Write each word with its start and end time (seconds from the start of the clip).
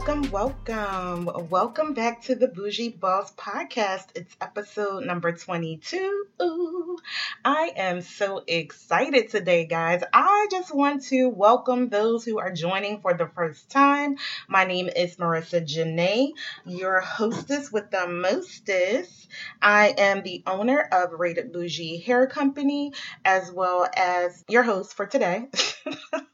Welcome, 0.00 0.30
welcome, 0.30 1.30
welcome. 1.50 1.92
Back 1.92 2.22
to 2.22 2.34
the 2.34 2.48
Bougie 2.48 2.88
Boss 2.88 3.34
Podcast. 3.34 4.06
It's 4.14 4.34
episode 4.40 5.04
number 5.04 5.30
22. 5.32 6.24
Ooh, 6.40 6.96
I 7.44 7.72
am 7.76 8.00
so 8.00 8.42
excited 8.46 9.28
today, 9.28 9.66
guys. 9.66 10.02
I 10.10 10.48
just 10.50 10.74
want 10.74 11.04
to 11.08 11.28
welcome 11.28 11.90
those 11.90 12.24
who 12.24 12.38
are 12.38 12.50
joining 12.50 13.02
for 13.02 13.12
the 13.12 13.26
first 13.26 13.68
time. 13.68 14.16
My 14.48 14.64
name 14.64 14.88
is 14.88 15.18
Marica 15.18 15.60
Janae, 15.60 16.30
your 16.64 17.00
hostess 17.00 17.70
with 17.70 17.90
the 17.90 18.08
mostest. 18.08 19.28
I 19.60 19.94
am 19.98 20.22
the 20.22 20.42
owner 20.46 20.80
of 20.80 21.12
Rated 21.12 21.52
Bougie 21.52 21.98
Hair 21.98 22.28
Company, 22.28 22.94
as 23.22 23.52
well 23.52 23.86
as 23.94 24.46
your 24.48 24.62
host 24.62 24.94
for 24.94 25.04
today. 25.04 25.50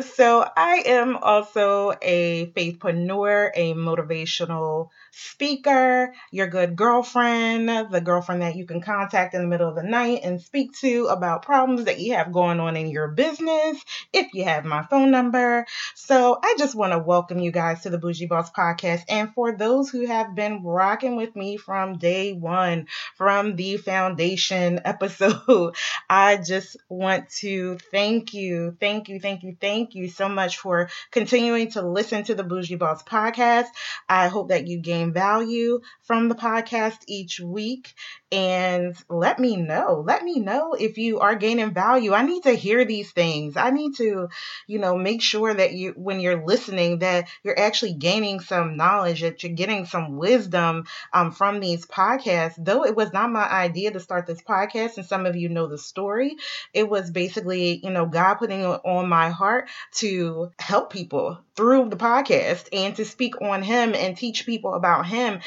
so 0.00 0.48
I 0.56 0.82
am 0.86 1.16
also 1.16 1.92
a 2.00 2.46
faithpreneur, 2.56 3.50
a 3.54 3.74
motivational 3.74 4.88
speaker, 5.12 6.14
your 6.30 6.46
good 6.46 6.74
girlfriend, 6.74 7.68
the 7.68 8.00
girlfriend 8.00 8.42
that 8.42 8.56
you 8.56 8.66
can 8.66 8.80
contact 8.80 9.34
in 9.34 9.42
the 9.42 9.46
middle 9.48 9.68
of 9.68 9.76
the 9.76 9.82
night 9.82 10.20
and 10.24 10.40
speak 10.40 10.72
to 10.80 11.06
about 11.06 11.42
problems 11.42 11.84
that 11.84 12.00
you 12.00 12.14
have 12.14 12.32
going 12.32 12.58
on 12.60 12.76
in 12.76 12.88
your 12.88 13.08
business 13.08 13.82
if 14.12 14.32
you 14.32 14.44
have 14.44 14.64
my 14.64 14.82
phone 14.84 15.10
number. 15.10 15.66
So 15.94 16.38
I 16.42 16.54
just 16.58 16.74
want 16.74 16.92
to 16.92 16.98
welcome 16.98 17.38
you 17.38 17.50
guys 17.50 17.82
to 17.82 17.90
the 17.90 17.98
Bougie 17.98 18.26
Boss 18.26 18.50
podcast. 18.50 19.02
And 19.08 19.32
for 19.34 19.52
those 19.52 19.90
who 19.90 20.06
have 20.06 20.34
been 20.34 20.62
rocking 20.62 21.16
with 21.16 21.36
me 21.36 21.58
from 21.58 21.98
day 21.98 22.32
one, 22.32 22.88
from 23.16 23.56
the 23.56 23.76
foundation 23.76 24.80
episode, 24.84 25.76
I 26.08 26.38
just 26.38 26.76
want 26.88 27.28
to 27.40 27.78
thank 27.90 28.32
you, 28.32 28.76
thank 28.80 29.08
you, 29.08 29.20
thank 29.20 29.42
you, 29.42 29.56
thank 29.60 29.94
you 29.94 30.08
so 30.08 30.28
much 30.28 30.56
for 30.58 30.88
continuing 31.10 31.70
to 31.72 31.82
listen 31.82 32.24
to 32.24 32.34
the 32.34 32.44
Bougie 32.44 32.76
Boss 32.76 33.02
podcast. 33.02 33.66
I 34.08 34.28
hope 34.28 34.48
that 34.48 34.66
you 34.66 34.78
gain 34.78 35.01
value 35.10 35.80
from 36.02 36.28
the 36.28 36.34
podcast 36.34 36.98
each 37.08 37.40
week 37.40 37.94
and 38.32 38.96
let 39.10 39.38
me 39.38 39.56
know. 39.56 40.02
Let 40.06 40.24
me 40.24 40.40
know 40.40 40.72
if 40.72 40.96
you 40.96 41.20
are 41.20 41.34
gaining 41.34 41.74
value. 41.74 42.14
I 42.14 42.22
need 42.22 42.44
to 42.44 42.52
hear 42.52 42.84
these 42.86 43.10
things. 43.12 43.58
I 43.58 43.70
need 43.70 43.96
to, 43.96 44.28
you 44.66 44.78
know, 44.78 44.96
make 44.96 45.20
sure 45.20 45.52
that 45.52 45.74
you 45.74 45.92
when 45.96 46.18
you're 46.18 46.42
listening 46.42 47.00
that 47.00 47.28
you're 47.42 47.58
actually 47.58 47.92
gaining 47.92 48.40
some 48.40 48.78
knowledge, 48.78 49.20
that 49.20 49.42
you're 49.42 49.52
getting 49.52 49.84
some 49.84 50.16
wisdom 50.16 50.86
um, 51.12 51.30
from 51.30 51.60
these 51.60 51.84
podcasts. 51.84 52.54
Though 52.56 52.86
it 52.86 52.96
was 52.96 53.12
not 53.12 53.30
my 53.30 53.46
idea 53.46 53.90
to 53.90 54.00
start 54.00 54.26
this 54.26 54.40
podcast, 54.40 54.96
and 54.96 55.04
some 55.04 55.26
of 55.26 55.36
you 55.36 55.50
know 55.50 55.66
the 55.66 55.76
story, 55.78 56.36
it 56.72 56.88
was 56.88 57.10
basically, 57.10 57.80
you 57.84 57.90
know, 57.90 58.06
God 58.06 58.36
putting 58.36 58.60
it 58.60 58.80
on 58.84 59.10
my 59.10 59.28
heart 59.28 59.68
to 59.96 60.50
help 60.58 60.90
people 60.90 61.38
through 61.54 61.90
the 61.90 61.96
podcast 61.96 62.68
and 62.72 62.96
to 62.96 63.04
speak 63.04 63.42
on 63.42 63.62
Him 63.62 63.94
and 63.94 64.16
teach 64.16 64.46
people 64.46 64.72
about 64.72 65.06
Him 65.06 65.40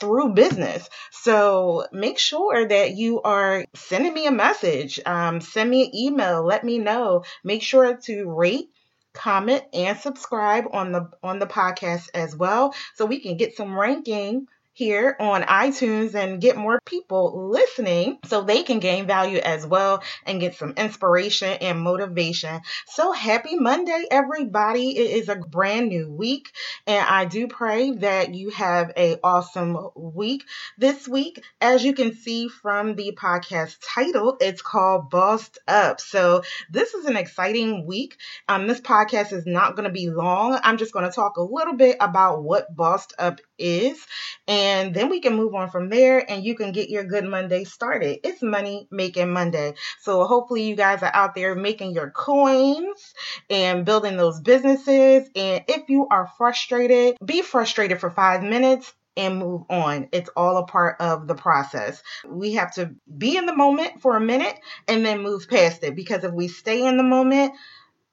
through 0.00 0.34
business. 0.34 0.88
So 1.10 1.86
make 1.92 2.18
sure 2.18 2.66
that 2.66 2.96
you 2.96 3.22
are 3.22 3.64
sending 3.74 4.14
me 4.14 4.26
a 4.26 4.32
message. 4.32 4.98
Um, 5.04 5.40
send 5.40 5.70
me 5.70 5.84
an 5.84 5.94
email. 5.94 6.42
Let 6.42 6.64
me 6.64 6.78
know. 6.78 7.24
Make 7.44 7.62
sure 7.62 7.96
to 7.96 8.30
rate 8.30 8.70
comment 9.12 9.62
and 9.72 9.98
subscribe 9.98 10.64
on 10.72 10.92
the 10.92 11.10
on 11.22 11.38
the 11.40 11.46
podcast 11.46 12.08
as 12.14 12.34
well 12.36 12.72
so 12.94 13.06
we 13.06 13.20
can 13.20 13.36
get 13.36 13.56
some 13.56 13.78
ranking 13.78 14.46
here 14.72 15.16
on 15.18 15.42
iTunes 15.42 16.14
and 16.14 16.40
get 16.40 16.56
more 16.56 16.80
people 16.84 17.50
listening 17.50 18.18
so 18.24 18.42
they 18.42 18.62
can 18.62 18.78
gain 18.78 19.06
value 19.06 19.38
as 19.38 19.66
well 19.66 20.02
and 20.24 20.40
get 20.40 20.54
some 20.54 20.72
inspiration 20.76 21.48
and 21.60 21.80
motivation. 21.80 22.60
So 22.86 23.12
happy 23.12 23.56
Monday, 23.56 24.04
everybody. 24.10 24.96
It 24.96 25.10
is 25.10 25.28
a 25.28 25.36
brand 25.36 25.88
new 25.88 26.10
week 26.10 26.52
and 26.86 27.04
I 27.06 27.24
do 27.24 27.48
pray 27.48 27.92
that 27.92 28.34
you 28.34 28.50
have 28.50 28.92
a 28.96 29.18
awesome 29.22 29.76
week 29.94 30.44
this 30.78 31.08
week. 31.08 31.42
As 31.60 31.84
you 31.84 31.92
can 31.92 32.14
see 32.14 32.48
from 32.48 32.94
the 32.94 33.16
podcast 33.20 33.76
title, 33.82 34.36
it's 34.40 34.62
called 34.62 35.10
Bossed 35.10 35.58
Up. 35.68 36.00
So 36.00 36.42
this 36.70 36.94
is 36.94 37.06
an 37.06 37.16
exciting 37.16 37.86
week. 37.86 38.16
Um, 38.48 38.66
this 38.66 38.80
podcast 38.80 39.32
is 39.32 39.46
not 39.46 39.76
going 39.76 39.88
to 39.88 39.92
be 39.92 40.10
long. 40.10 40.58
I'm 40.62 40.78
just 40.78 40.92
going 40.92 41.04
to 41.04 41.12
talk 41.12 41.36
a 41.36 41.42
little 41.42 41.74
bit 41.74 41.96
about 42.00 42.42
what 42.42 42.74
Bossed 42.74 43.14
Up 43.18 43.40
is 43.60 44.04
and 44.48 44.94
then 44.94 45.10
we 45.10 45.20
can 45.20 45.36
move 45.36 45.54
on 45.54 45.70
from 45.70 45.88
there 45.88 46.28
and 46.28 46.44
you 46.44 46.56
can 46.56 46.72
get 46.72 46.90
your 46.90 47.04
good 47.04 47.24
Monday 47.24 47.64
started. 47.64 48.18
It's 48.24 48.42
money 48.42 48.88
making 48.90 49.32
Monday. 49.32 49.74
So 50.00 50.24
hopefully 50.24 50.64
you 50.64 50.74
guys 50.74 51.02
are 51.02 51.14
out 51.14 51.34
there 51.34 51.54
making 51.54 51.92
your 51.92 52.10
coins 52.10 53.14
and 53.48 53.84
building 53.84 54.16
those 54.16 54.40
businesses. 54.40 55.28
And 55.36 55.64
if 55.68 55.88
you 55.88 56.08
are 56.10 56.30
frustrated, 56.36 57.16
be 57.24 57.42
frustrated 57.42 58.00
for 58.00 58.10
five 58.10 58.42
minutes 58.42 58.92
and 59.16 59.38
move 59.38 59.62
on. 59.68 60.08
It's 60.12 60.30
all 60.36 60.56
a 60.56 60.66
part 60.66 61.00
of 61.00 61.26
the 61.26 61.34
process. 61.34 62.02
We 62.26 62.54
have 62.54 62.74
to 62.74 62.94
be 63.18 63.36
in 63.36 63.46
the 63.46 63.56
moment 63.56 64.00
for 64.00 64.16
a 64.16 64.20
minute 64.20 64.58
and 64.88 65.04
then 65.04 65.22
move 65.22 65.48
past 65.48 65.82
it 65.82 65.94
because 65.94 66.24
if 66.24 66.32
we 66.32 66.48
stay 66.48 66.86
in 66.86 66.96
the 66.96 67.02
moment, 67.02 67.52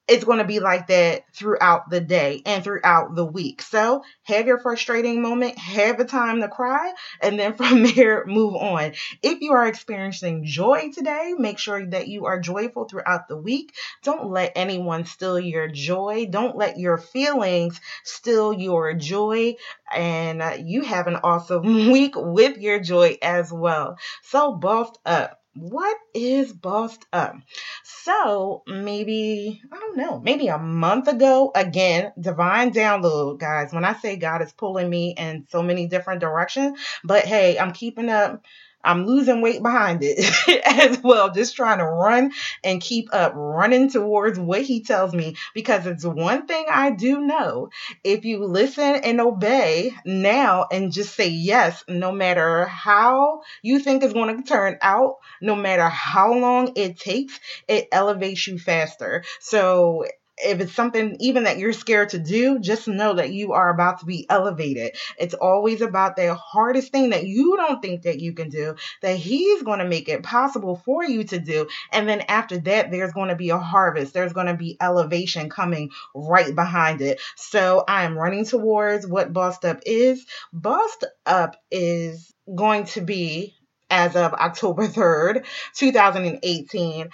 it's 0.07 0.23
going 0.23 0.40
to 0.40 0.45
be 0.45 0.59
like 0.59 0.88
that 0.88 1.25
throughout 1.34 1.90
the 1.90 2.00
day 2.00 2.41
and 2.45 2.63
throughout 2.63 3.16
the 3.16 3.25
week. 3.25 3.62
So 3.62 4.03
have 4.23 4.47
your 4.47 4.59
frustrating 4.59 5.22
moment, 5.22 5.57
have 5.57 6.00
a 6.00 6.06
time 6.06 6.41
to 6.41 6.47
cry, 6.47 6.94
and 7.22 7.40
then 7.40 7.53
from 7.57 7.84
there, 7.84 8.25
move 8.25 8.56
on. 8.56 8.94
If 9.22 9.41
you 9.41 9.53
are 9.53 9.68
experiencing 9.68 10.45
joy 10.45 10.91
today, 10.94 11.34
make 11.38 11.59
sure 11.59 11.85
that 11.88 12.07
you 12.07 12.25
are 12.25 12.40
joyful 12.40 12.85
throughout 12.85 13.28
the 13.28 13.38
week. 13.38 13.73
Don't 14.03 14.31
let 14.31 14.53
anyone 14.56 15.06
steal 15.06 15.40
your 15.40 15.68
joy. 15.68 16.28
Don't 16.29 16.57
let 16.57 16.79
your 16.79 16.97
feelings 16.97 17.79
steal 18.03 18.53
your 18.53 18.94
joy. 18.94 19.56
And 19.94 20.41
uh, 20.41 20.57
you 20.59 20.84
have 20.84 21.07
an 21.07 21.18
awesome 21.18 21.63
week 21.91 22.13
with 22.16 22.57
your 22.57 22.79
joy 22.79 23.18
as 23.22 23.51
well. 23.51 23.97
So, 24.24 24.53
bossed 24.53 24.97
up 25.06 25.41
what 25.57 25.97
is 26.13 26.53
bossed 26.53 27.06
up? 27.12 27.35
So 27.84 28.63
maybe, 28.68 29.62
I 29.72 29.79
don't 29.79 29.97
know, 29.97 30.19
maybe 30.19 30.47
a 30.47 30.59
month 30.59 31.07
ago, 31.07 31.51
again, 31.56 32.13
divine 32.19 32.72
download, 32.72 33.40
guys. 33.40 33.73
When 33.73 33.84
I 33.84 33.94
say 33.94 34.18
God 34.18 34.41
is 34.41 34.53
pulling 34.53 34.90
me 34.90 35.16
in 35.18 35.47
so 35.50 35.63
many 35.63 35.88
different 35.88 36.22
directions, 36.22 36.79
but 37.03 37.25
hey, 37.25 37.57
I'm 37.57 37.73
keeping 37.73 38.09
up 38.09 38.45
I'm 38.84 39.06
losing 39.06 39.42
weight 39.42 39.62
behind 39.62 40.00
it 40.02 40.18
as 40.66 41.02
well, 41.04 41.32
just 41.32 41.56
trying 41.56 41.80
to 41.80 41.86
run 41.86 42.32
and 42.64 42.82
keep 42.82 43.10
up, 43.14 43.34
running 43.36 43.90
towards 43.90 44.40
what 44.40 44.62
he 44.62 44.82
tells 44.82 45.14
me. 45.14 45.36
Because 45.54 45.86
it's 45.86 46.06
one 46.06 46.48
thing 46.48 46.66
I 46.70 46.92
do 46.92 47.22
know 47.22 47.70
if 48.04 48.26
you 48.26 48.46
listen 48.46 48.96
and 49.04 49.20
obey 49.20 49.94
now 50.06 50.68
and 50.72 50.92
just 50.92 51.16
say 51.16 51.28
yes, 51.28 51.84
no 51.88 52.12
matter 52.12 52.66
how 52.66 53.42
you 53.62 53.80
think 53.80 54.04
it's 54.04 54.14
going 54.14 54.38
to 54.38 54.48
turn 54.48 54.78
out, 54.82 55.16
no 55.42 55.56
matter 55.56 55.88
how 55.88 56.34
long 56.34 56.74
it 56.76 57.00
takes, 57.00 57.40
it 57.68 57.88
elevates 57.92 58.48
you 58.48 58.58
faster. 58.58 59.24
So 59.40 60.06
if 60.38 60.59
it's 60.59 60.74
something 60.74 61.18
even 61.20 61.44
that 61.46 61.58
you're 61.58 61.74
scared 61.74 62.09
to 62.09 62.20
do, 62.20 62.59
just 62.59 62.88
know 62.88 63.16
that 63.16 63.31
you 63.31 63.54
are 63.54 63.69
about 63.69 64.00
to 64.00 64.06
be 64.06 64.25
elevated. 64.30 64.95
It's 65.18 65.34
always 65.34 65.81
about 65.81 66.16
the 66.16 66.36
hardest 66.36 66.92
thing 66.92 67.10
that 67.10 67.25
you 67.25 67.57
don't 67.57 67.81
think 67.81 68.04
that 68.04 68.19
you 68.19 68.34
can 68.34 68.50
do, 68.50 68.75
that 69.01 69.18
he's 69.18 69.63
going 69.63 69.80
to 69.80 69.88
make 69.88 70.10
it 70.10 70.24
possible 70.24 70.81
for 70.86 71.04
you 71.04 71.24
to 71.25 71.39
do. 71.39 71.68
And 71.92 72.07
then 72.07 72.22
after 72.28 72.57
that, 72.60 72.92
there's 72.92 73.13
going 73.13 73.30
to 73.30 73.36
be 73.36 73.50
a 73.50 73.57
harvest. 73.57 74.13
There's 74.13 74.34
going 74.34 74.48
to 74.48 74.54
be 74.54 74.78
elevation 74.80 75.50
coming 75.50 75.92
right 76.13 76.54
behind 76.54 77.01
it. 77.01 77.19
So 77.36 77.84
I 77.88 78.04
am 78.04 78.18
running 78.18 78.45
towards 78.45 79.07
what 79.07 79.34
Bossed 79.34 79.66
Up 79.66 79.80
is. 79.86 80.25
Bossed 80.54 81.06
Up 81.25 81.56
is 81.72 82.34
going 82.54 82.86
to 82.86 83.01
be 83.01 83.56
as 83.89 84.16
of 84.16 84.34
October 84.34 84.88
3rd, 84.88 85.45
2018, 85.75 87.10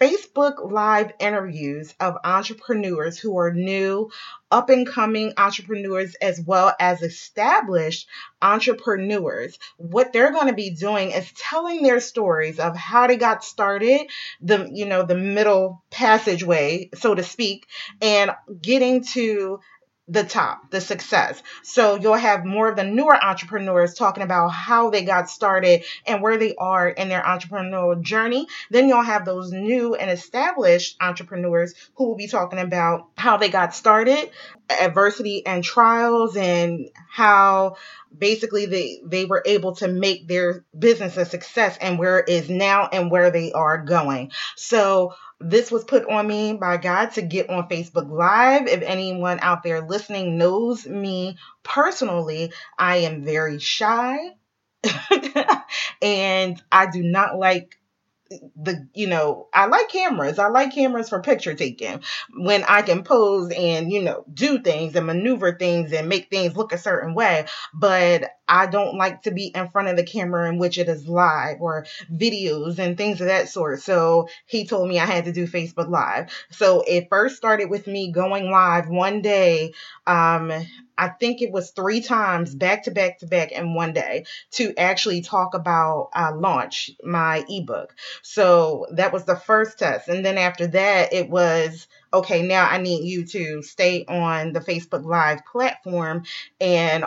Facebook 0.00 0.70
Live 0.70 1.12
interviews 1.18 1.94
of 2.00 2.18
entrepreneurs 2.24 3.18
who 3.18 3.38
are 3.38 3.52
new, 3.52 4.10
up 4.50 4.68
and 4.68 4.86
coming 4.86 5.32
entrepreneurs, 5.36 6.14
as 6.16 6.40
well 6.40 6.74
as 6.78 7.02
established 7.02 8.08
entrepreneurs. 8.42 9.58
What 9.78 10.12
they're 10.12 10.32
going 10.32 10.48
to 10.48 10.52
be 10.52 10.70
doing 10.70 11.10
is 11.10 11.32
telling 11.32 11.82
their 11.82 12.00
stories 12.00 12.58
of 12.58 12.76
how 12.76 13.06
they 13.06 13.16
got 13.16 13.44
started, 13.44 14.08
the 14.40 14.68
you 14.72 14.86
know 14.86 15.02
the 15.02 15.16
middle 15.16 15.82
passageway, 15.90 16.90
so 16.94 17.14
to 17.14 17.22
speak, 17.22 17.66
and 18.02 18.32
getting 18.60 19.04
to 19.04 19.60
the 20.08 20.22
top, 20.22 20.70
the 20.70 20.80
success. 20.80 21.42
So 21.62 21.96
you'll 21.96 22.14
have 22.14 22.44
more 22.44 22.68
of 22.68 22.76
the 22.76 22.84
newer 22.84 23.16
entrepreneurs 23.22 23.94
talking 23.94 24.22
about 24.22 24.48
how 24.48 24.90
they 24.90 25.04
got 25.04 25.28
started 25.28 25.84
and 26.06 26.22
where 26.22 26.38
they 26.38 26.54
are 26.54 26.88
in 26.88 27.08
their 27.08 27.22
entrepreneurial 27.22 28.00
journey. 28.00 28.46
Then 28.70 28.88
you'll 28.88 29.02
have 29.02 29.24
those 29.24 29.50
new 29.50 29.96
and 29.96 30.10
established 30.10 30.96
entrepreneurs 31.00 31.74
who 31.94 32.08
will 32.08 32.16
be 32.16 32.28
talking 32.28 32.60
about 32.60 33.08
how 33.16 33.36
they 33.36 33.48
got 33.48 33.74
started, 33.74 34.30
adversity 34.80 35.44
and 35.44 35.64
trials, 35.64 36.36
and 36.36 36.88
how 37.10 37.76
basically 38.16 38.66
they 38.66 39.00
they 39.04 39.24
were 39.24 39.42
able 39.44 39.74
to 39.76 39.88
make 39.88 40.28
their 40.28 40.64
business 40.76 41.16
a 41.16 41.24
success 41.24 41.76
and 41.80 41.98
where 41.98 42.20
it 42.20 42.28
is 42.28 42.48
now 42.48 42.88
and 42.90 43.10
where 43.10 43.30
they 43.30 43.52
are 43.52 43.78
going. 43.84 44.30
So 44.54 45.14
this 45.40 45.70
was 45.70 45.84
put 45.84 46.08
on 46.08 46.26
me 46.26 46.54
by 46.54 46.76
God 46.78 47.12
to 47.12 47.22
get 47.22 47.50
on 47.50 47.68
Facebook 47.68 48.10
Live. 48.10 48.68
If 48.68 48.82
anyone 48.82 49.38
out 49.42 49.62
there 49.62 49.86
listening 49.86 50.38
knows 50.38 50.86
me 50.86 51.36
personally, 51.62 52.52
I 52.78 52.98
am 52.98 53.24
very 53.24 53.58
shy. 53.58 54.18
And 56.02 56.62
I 56.70 56.90
do 56.90 57.02
not 57.02 57.38
like 57.38 57.78
the 58.56 58.88
you 58.92 59.06
know 59.06 59.48
i 59.54 59.66
like 59.66 59.88
cameras. 59.88 60.38
I 60.38 60.48
like 60.48 60.74
cameras 60.74 61.08
for 61.08 61.22
picture 61.22 61.54
taking. 61.54 62.02
When 62.34 62.64
i 62.64 62.82
can 62.82 63.04
pose 63.04 63.52
and 63.56 63.90
you 63.92 64.02
know 64.02 64.24
do 64.32 64.60
things 64.60 64.94
and 64.96 65.06
maneuver 65.06 65.56
things 65.56 65.92
and 65.92 66.08
make 66.08 66.28
things 66.28 66.56
look 66.56 66.72
a 66.72 66.78
certain 66.78 67.14
way. 67.14 67.46
But 67.72 68.30
i 68.48 68.66
don't 68.66 68.96
like 68.96 69.22
to 69.22 69.30
be 69.30 69.46
in 69.46 69.68
front 69.68 69.88
of 69.88 69.96
the 69.96 70.04
camera 70.04 70.48
in 70.48 70.58
which 70.58 70.78
it 70.78 70.88
is 70.88 71.08
live 71.08 71.60
or 71.60 71.86
videos 72.12 72.78
and 72.78 72.96
things 72.96 73.20
of 73.20 73.26
that 73.26 73.48
sort 73.48 73.80
so 73.80 74.28
he 74.46 74.66
told 74.66 74.88
me 74.88 74.98
i 74.98 75.06
had 75.06 75.24
to 75.24 75.32
do 75.32 75.46
facebook 75.46 75.88
live 75.88 76.30
so 76.50 76.82
it 76.86 77.08
first 77.08 77.36
started 77.36 77.70
with 77.70 77.86
me 77.86 78.10
going 78.10 78.50
live 78.50 78.88
one 78.88 79.22
day 79.22 79.72
um 80.06 80.52
I 80.98 81.08
think 81.08 81.42
it 81.42 81.52
was 81.52 81.70
three 81.70 82.00
times 82.00 82.54
back 82.54 82.84
to 82.84 82.90
back 82.90 83.18
to 83.18 83.26
back 83.26 83.52
in 83.52 83.74
one 83.74 83.92
day 83.92 84.24
to 84.52 84.74
actually 84.78 85.20
talk 85.20 85.54
about 85.54 86.10
uh, 86.14 86.32
launch 86.34 86.90
my 87.02 87.44
ebook. 87.48 87.94
So 88.22 88.86
that 88.92 89.12
was 89.12 89.24
the 89.24 89.36
first 89.36 89.78
test. 89.78 90.08
And 90.08 90.24
then 90.24 90.38
after 90.38 90.66
that, 90.68 91.12
it 91.12 91.28
was 91.28 91.86
okay, 92.14 92.42
now 92.42 92.66
I 92.66 92.78
need 92.78 93.06
you 93.06 93.26
to 93.26 93.62
stay 93.62 94.04
on 94.06 94.52
the 94.52 94.60
Facebook 94.60 95.04
Live 95.04 95.40
platform 95.44 96.24
and 96.60 97.04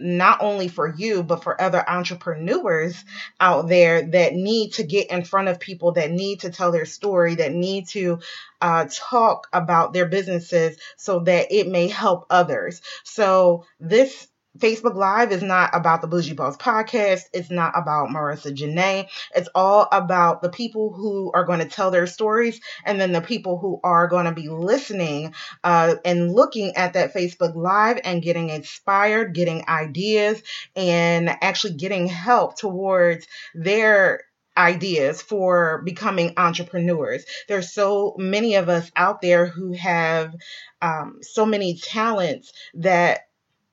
not 0.00 0.42
only 0.42 0.68
for 0.68 0.94
you, 0.96 1.22
but 1.22 1.42
for 1.42 1.60
other 1.60 1.88
entrepreneurs 1.88 3.04
out 3.40 3.68
there 3.68 4.02
that 4.02 4.34
need 4.34 4.74
to 4.74 4.82
get 4.84 5.10
in 5.10 5.24
front 5.24 5.48
of 5.48 5.60
people, 5.60 5.92
that 5.92 6.10
need 6.10 6.40
to 6.40 6.50
tell 6.50 6.72
their 6.72 6.86
story, 6.86 7.36
that 7.36 7.52
need 7.52 7.88
to 7.88 8.20
uh, 8.60 8.86
talk 8.90 9.48
about 9.52 9.92
their 9.92 10.06
businesses 10.06 10.76
so 10.96 11.20
that 11.20 11.52
it 11.52 11.68
may 11.68 11.88
help 11.88 12.26
others. 12.30 12.80
So, 13.04 13.64
this 13.80 14.28
Facebook 14.58 14.94
Live 14.94 15.32
is 15.32 15.42
not 15.42 15.70
about 15.72 16.00
the 16.00 16.08
Bougie 16.08 16.34
Boss 16.34 16.56
podcast. 16.56 17.22
It's 17.32 17.50
not 17.50 17.72
about 17.76 18.10
Marica 18.10 18.50
Janae. 18.50 19.08
It's 19.34 19.48
all 19.54 19.88
about 19.92 20.42
the 20.42 20.50
people 20.50 20.92
who 20.92 21.30
are 21.32 21.44
going 21.44 21.60
to 21.60 21.68
tell 21.68 21.90
their 21.90 22.06
stories 22.06 22.60
and 22.84 23.00
then 23.00 23.12
the 23.12 23.20
people 23.20 23.58
who 23.58 23.80
are 23.84 24.08
going 24.08 24.26
to 24.26 24.32
be 24.32 24.48
listening 24.48 25.34
uh, 25.62 25.96
and 26.04 26.32
looking 26.32 26.76
at 26.76 26.94
that 26.94 27.14
Facebook 27.14 27.54
Live 27.54 28.00
and 28.04 28.22
getting 28.22 28.50
inspired, 28.50 29.34
getting 29.34 29.64
ideas, 29.68 30.42
and 30.74 31.28
actually 31.40 31.74
getting 31.74 32.08
help 32.08 32.58
towards 32.58 33.26
their 33.54 34.22
ideas 34.56 35.22
for 35.22 35.82
becoming 35.84 36.34
entrepreneurs. 36.36 37.24
There's 37.46 37.72
so 37.72 38.16
many 38.18 38.56
of 38.56 38.68
us 38.68 38.90
out 38.96 39.20
there 39.20 39.46
who 39.46 39.72
have 39.72 40.34
um, 40.82 41.18
so 41.22 41.46
many 41.46 41.78
talents 41.78 42.52
that 42.74 43.27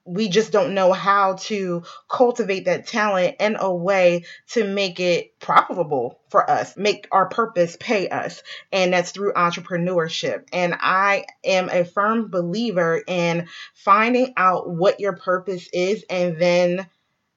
we 0.05 0.29
just 0.29 0.51
don't 0.51 0.75
know 0.75 0.93
how 0.93 1.33
to 1.33 1.83
cultivate 2.07 2.65
that 2.65 2.87
talent 2.87 3.37
in 3.39 3.55
a 3.59 3.73
way 3.73 4.25
to 4.49 4.63
make 4.63 4.99
it 4.99 5.39
profitable 5.39 6.19
for 6.29 6.47
us, 6.49 6.77
make 6.77 7.07
our 7.11 7.27
purpose 7.27 7.75
pay 7.79 8.07
us. 8.07 8.43
And 8.71 8.93
that's 8.93 9.11
through 9.11 9.33
entrepreneurship. 9.33 10.45
And 10.53 10.75
I 10.79 11.25
am 11.43 11.69
a 11.69 11.83
firm 11.83 12.29
believer 12.29 13.01
in 13.07 13.47
finding 13.73 14.33
out 14.37 14.69
what 14.69 14.99
your 14.99 15.13
purpose 15.13 15.67
is 15.73 16.05
and 16.09 16.39
then 16.39 16.87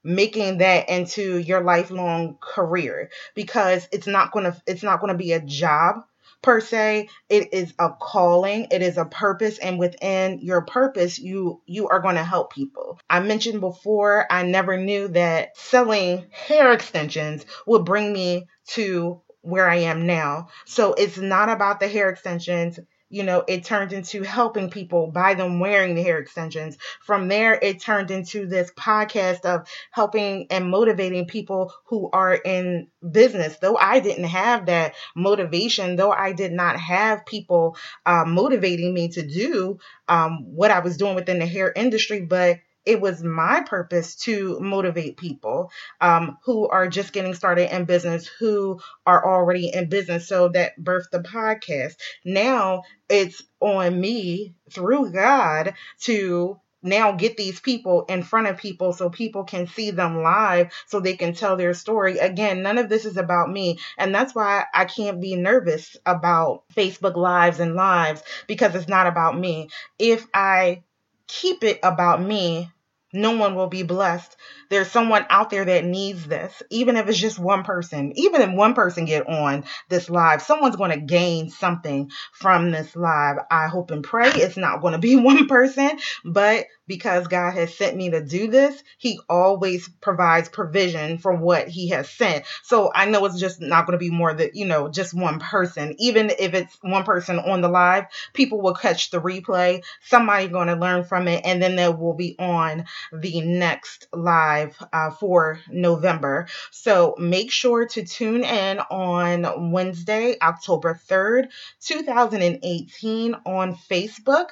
making 0.03 0.59
that 0.59 0.89
into 0.89 1.37
your 1.37 1.61
lifelong 1.61 2.37
career 2.39 3.09
because 3.35 3.87
it's 3.91 4.07
not 4.07 4.31
going 4.31 4.45
to 4.45 4.61
it's 4.65 4.83
not 4.83 5.01
going 5.01 5.11
to 5.11 5.17
be 5.17 5.33
a 5.33 5.41
job 5.41 6.03
per 6.41 6.61
se 6.61 7.09
it 7.27 7.53
is 7.53 7.73
a 7.79 7.89
calling 7.99 8.67
it 8.71 8.81
is 8.81 8.97
a 8.97 9.05
purpose 9.05 9.57
and 9.57 9.77
within 9.77 10.39
your 10.41 10.61
purpose 10.61 11.19
you 11.19 11.61
you 11.65 11.87
are 11.89 11.99
going 11.99 12.15
to 12.15 12.23
help 12.23 12.53
people. 12.53 12.99
I 13.09 13.19
mentioned 13.19 13.61
before 13.61 14.25
i 14.31 14.43
never 14.43 14.77
knew 14.77 15.09
that 15.09 15.57
selling 15.57 16.25
hair 16.31 16.71
extensions 16.71 17.45
would 17.67 17.85
bring 17.85 18.13
me 18.13 18.47
to 18.69 19.21
where 19.41 19.67
i 19.67 19.75
am 19.75 20.05
now. 20.05 20.47
So 20.65 20.93
it's 20.93 21.17
not 21.17 21.49
about 21.49 21.79
the 21.79 21.87
hair 21.87 22.09
extensions 22.09 22.79
you 23.09 23.23
know, 23.23 23.43
it 23.47 23.63
turned 23.63 23.91
into 23.91 24.23
helping 24.23 24.69
people 24.69 25.07
by 25.07 25.33
them 25.33 25.59
wearing 25.59 25.95
the 25.95 26.03
hair 26.03 26.19
extensions. 26.19 26.77
From 27.01 27.27
there, 27.27 27.53
it 27.53 27.81
turned 27.81 28.11
into 28.11 28.45
this 28.45 28.71
podcast 28.71 29.41
of 29.45 29.67
helping 29.91 30.47
and 30.51 30.69
motivating 30.69 31.25
people 31.25 31.73
who 31.85 32.09
are 32.11 32.35
in 32.35 32.87
business. 33.11 33.57
Though 33.57 33.77
I 33.77 33.99
didn't 33.99 34.25
have 34.25 34.67
that 34.67 34.95
motivation, 35.15 35.95
though 35.95 36.11
I 36.11 36.33
did 36.33 36.51
not 36.51 36.79
have 36.79 37.25
people 37.25 37.77
uh, 38.05 38.25
motivating 38.25 38.93
me 38.93 39.09
to 39.09 39.25
do 39.25 39.79
um, 40.07 40.55
what 40.55 40.71
I 40.71 40.79
was 40.79 40.97
doing 40.97 41.15
within 41.15 41.39
the 41.39 41.45
hair 41.45 41.71
industry, 41.75 42.21
but 42.21 42.59
it 42.85 43.01
was 43.01 43.23
my 43.23 43.61
purpose 43.61 44.15
to 44.15 44.59
motivate 44.59 45.17
people 45.17 45.71
um, 46.01 46.37
who 46.43 46.67
are 46.67 46.87
just 46.87 47.13
getting 47.13 47.33
started 47.33 47.73
in 47.73 47.85
business, 47.85 48.27
who 48.27 48.79
are 49.05 49.25
already 49.25 49.71
in 49.73 49.89
business. 49.89 50.27
So 50.27 50.49
that 50.49 50.79
birthed 50.79 51.11
the 51.11 51.19
podcast. 51.19 51.95
Now 52.25 52.83
it's 53.09 53.41
on 53.59 53.99
me 53.99 54.55
through 54.71 55.11
God 55.11 55.73
to 56.01 56.59
now 56.81 57.11
get 57.11 57.35
these 57.35 57.59
people 57.59 58.05
in 58.07 58.23
front 58.23 58.47
of 58.47 58.57
people 58.57 58.93
so 58.93 59.09
people 59.09 59.43
can 59.43 59.67
see 59.67 59.91
them 59.91 60.21
live 60.21 60.71
so 60.87 60.99
they 60.99 61.15
can 61.15 61.33
tell 61.33 61.57
their 61.57 61.73
story. 61.73 62.17
Again, 62.19 62.61
none 62.61 62.77
of 62.77 62.89
this 62.89 63.05
is 63.05 63.17
about 63.17 63.51
me. 63.51 63.79
And 63.97 64.15
that's 64.15 64.33
why 64.33 64.65
I 64.73 64.85
can't 64.85 65.21
be 65.21 65.35
nervous 65.35 65.97
about 66.05 66.63
Facebook 66.73 67.15
Lives 67.15 67.59
and 67.59 67.75
Lives 67.75 68.23
because 68.47 68.75
it's 68.75 68.87
not 68.87 69.07
about 69.07 69.37
me. 69.37 69.69
If 69.97 70.25
I 70.33 70.83
keep 71.29 71.63
it 71.63 71.79
about 71.83 72.21
me, 72.21 72.69
no 73.13 73.37
one 73.37 73.55
will 73.55 73.67
be 73.67 73.83
blessed. 73.83 74.35
There's 74.69 74.91
someone 74.91 75.25
out 75.29 75.49
there 75.49 75.65
that 75.65 75.85
needs 75.85 76.25
this, 76.25 76.61
even 76.69 76.95
if 76.95 77.07
it's 77.07 77.17
just 77.17 77.39
one 77.39 77.63
person. 77.63 78.13
Even 78.15 78.41
if 78.41 78.51
one 78.51 78.75
person 78.75 79.05
get 79.05 79.27
on 79.27 79.63
this 79.89 80.09
live, 80.09 80.41
someone's 80.41 80.75
going 80.75 80.91
to 80.91 81.05
gain 81.05 81.49
something 81.49 82.11
from 82.33 82.71
this 82.71 82.95
live. 82.95 83.37
I 83.49 83.67
hope 83.67 83.91
and 83.91 84.03
pray 84.03 84.29
it's 84.29 84.57
not 84.57 84.81
going 84.81 84.93
to 84.93 84.99
be 84.99 85.15
one 85.21 85.47
person, 85.47 85.99
but 86.23 86.67
because 86.89 87.27
God 87.27 87.51
has 87.51 87.73
sent 87.75 87.95
me 87.95 88.09
to 88.09 88.21
do 88.21 88.47
this, 88.47 88.83
He 88.97 89.19
always 89.29 89.87
provides 90.01 90.49
provision 90.49 91.19
for 91.19 91.33
what 91.33 91.67
He 91.69 91.89
has 91.89 92.09
sent. 92.09 92.45
So 92.63 92.91
I 92.93 93.05
know 93.05 93.23
it's 93.25 93.39
just 93.39 93.61
not 93.61 93.85
going 93.85 93.97
to 93.97 94.03
be 94.03 94.09
more 94.09 94.33
than, 94.33 94.49
you 94.53 94.65
know, 94.65 94.89
just 94.89 95.13
one 95.13 95.39
person. 95.39 95.95
Even 95.99 96.31
if 96.31 96.55
it's 96.55 96.75
one 96.81 97.03
person 97.03 97.37
on 97.37 97.61
the 97.61 97.69
live, 97.69 98.05
people 98.33 98.59
will 98.59 98.73
catch 98.73 99.11
the 99.11 99.21
replay. 99.21 99.83
Somebody 100.01 100.47
going 100.47 100.67
to 100.67 100.75
learn 100.75 101.03
from 101.03 101.27
it, 101.27 101.43
and 101.45 101.61
then 101.61 101.75
they 101.75 101.87
will 101.87 102.15
be 102.15 102.35
on 102.39 102.85
the 103.13 103.41
next 103.41 104.07
live 104.11 104.75
uh, 104.91 105.11
for 105.11 105.59
November. 105.69 106.47
So 106.71 107.13
make 107.19 107.51
sure 107.51 107.85
to 107.85 108.03
tune 108.03 108.43
in 108.43 108.79
on 108.79 109.71
Wednesday, 109.71 110.37
October 110.41 110.99
3rd, 111.07 111.49
2018 111.81 113.35
on 113.45 113.75
Facebook 113.75 114.47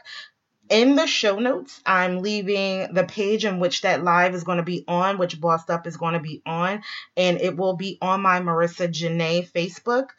in 0.69 0.95
the 0.95 1.07
show 1.07 1.39
notes, 1.39 1.81
I'm 1.85 2.21
leaving 2.21 2.93
the 2.93 3.03
page 3.03 3.45
in 3.45 3.59
which 3.59 3.81
that 3.81 4.03
live 4.03 4.35
is 4.35 4.43
going 4.43 4.57
to 4.57 4.63
be 4.63 4.83
on, 4.87 5.17
which 5.17 5.39
Bossed 5.39 5.69
Up 5.69 5.87
is 5.87 5.97
going 5.97 6.13
to 6.13 6.19
be 6.19 6.41
on, 6.45 6.83
and 7.15 7.39
it 7.39 7.57
will 7.57 7.75
be 7.75 7.97
on 8.01 8.21
my 8.21 8.39
Marica 8.39 8.87
Janae 8.87 9.49
Facebook 9.49 10.09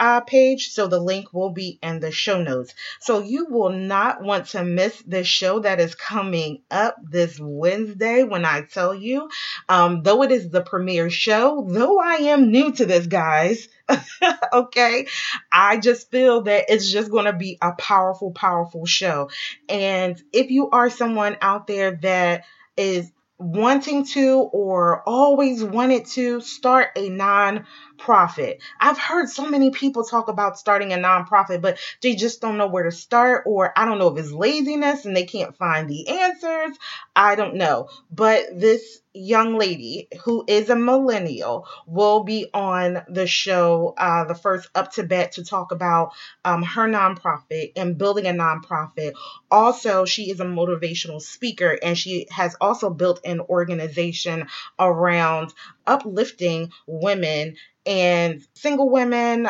uh, 0.00 0.20
page. 0.20 0.70
So 0.70 0.86
the 0.86 1.00
link 1.00 1.32
will 1.32 1.50
be 1.50 1.78
in 1.82 2.00
the 2.00 2.10
show 2.10 2.42
notes. 2.42 2.74
So 3.00 3.20
you 3.20 3.46
will 3.50 3.70
not 3.70 4.22
want 4.22 4.46
to 4.48 4.64
miss 4.64 5.00
this 5.06 5.26
show 5.26 5.60
that 5.60 5.80
is 5.80 5.94
coming 5.94 6.62
up 6.70 6.96
this 7.02 7.38
Wednesday 7.40 8.24
when 8.24 8.44
I 8.44 8.62
tell 8.62 8.94
you. 8.94 9.28
Um, 9.68 10.02
though 10.02 10.22
it 10.22 10.32
is 10.32 10.50
the 10.50 10.62
premiere 10.62 11.10
show, 11.10 11.66
though 11.68 11.98
I 11.98 12.14
am 12.14 12.50
new 12.50 12.72
to 12.72 12.86
this, 12.86 13.06
guys. 13.06 13.68
okay. 14.52 15.06
I 15.52 15.78
just 15.78 16.10
feel 16.10 16.42
that 16.42 16.66
it's 16.68 16.90
just 16.90 17.10
going 17.10 17.24
to 17.24 17.32
be 17.32 17.58
a 17.60 17.72
powerful, 17.72 18.30
powerful 18.32 18.86
show. 18.86 19.30
And 19.68 20.20
if 20.32 20.50
you 20.50 20.70
are 20.70 20.90
someone 20.90 21.36
out 21.40 21.66
there 21.66 21.92
that 22.02 22.44
is 22.76 23.10
wanting 23.38 24.04
to 24.04 24.38
or 24.52 25.02
always 25.08 25.62
wanted 25.62 26.06
to 26.06 26.40
start 26.40 26.88
a 26.96 27.08
non-profit. 27.08 28.60
I've 28.80 28.98
heard 28.98 29.28
so 29.28 29.48
many 29.48 29.70
people 29.70 30.04
talk 30.04 30.28
about 30.28 30.58
starting 30.58 30.92
a 30.92 30.96
non-profit, 30.96 31.62
but 31.62 31.78
they 32.02 32.16
just 32.16 32.40
don't 32.40 32.58
know 32.58 32.66
where 32.66 32.84
to 32.84 32.90
start, 32.90 33.44
or 33.46 33.72
I 33.76 33.84
don't 33.84 33.98
know 33.98 34.08
if 34.08 34.18
it's 34.18 34.32
laziness 34.32 35.04
and 35.04 35.16
they 35.16 35.24
can't 35.24 35.56
find 35.56 35.88
the 35.88 36.08
answers. 36.08 36.76
I 37.14 37.36
don't 37.36 37.54
know. 37.54 37.88
But 38.10 38.58
this 38.58 39.00
young 39.14 39.58
lady 39.58 40.08
who 40.24 40.44
is 40.46 40.70
a 40.70 40.76
millennial 40.76 41.66
will 41.86 42.24
be 42.24 42.48
on 42.52 43.02
the 43.08 43.26
show, 43.26 43.94
uh, 43.96 44.24
the 44.24 44.34
first 44.34 44.68
up 44.74 44.92
to 44.92 45.02
bet 45.02 45.32
to 45.32 45.44
talk 45.44 45.72
about 45.72 46.12
um, 46.44 46.62
her 46.62 46.88
nonprofit 46.88 47.72
and 47.76 47.98
building 47.98 48.26
a 48.26 48.30
nonprofit. 48.30 49.12
Also, 49.50 50.04
she 50.04 50.30
is 50.30 50.40
a 50.40 50.44
motivational 50.44 51.20
speaker 51.20 51.78
and 51.82 51.96
she 51.96 52.26
has 52.30 52.54
also 52.60 52.90
built 52.90 53.20
an 53.24 53.40
organization 53.40 54.46
around 54.78 55.52
uplifting 55.86 56.70
women 56.86 57.56
and 57.86 58.46
single 58.54 58.90
women, 58.90 59.48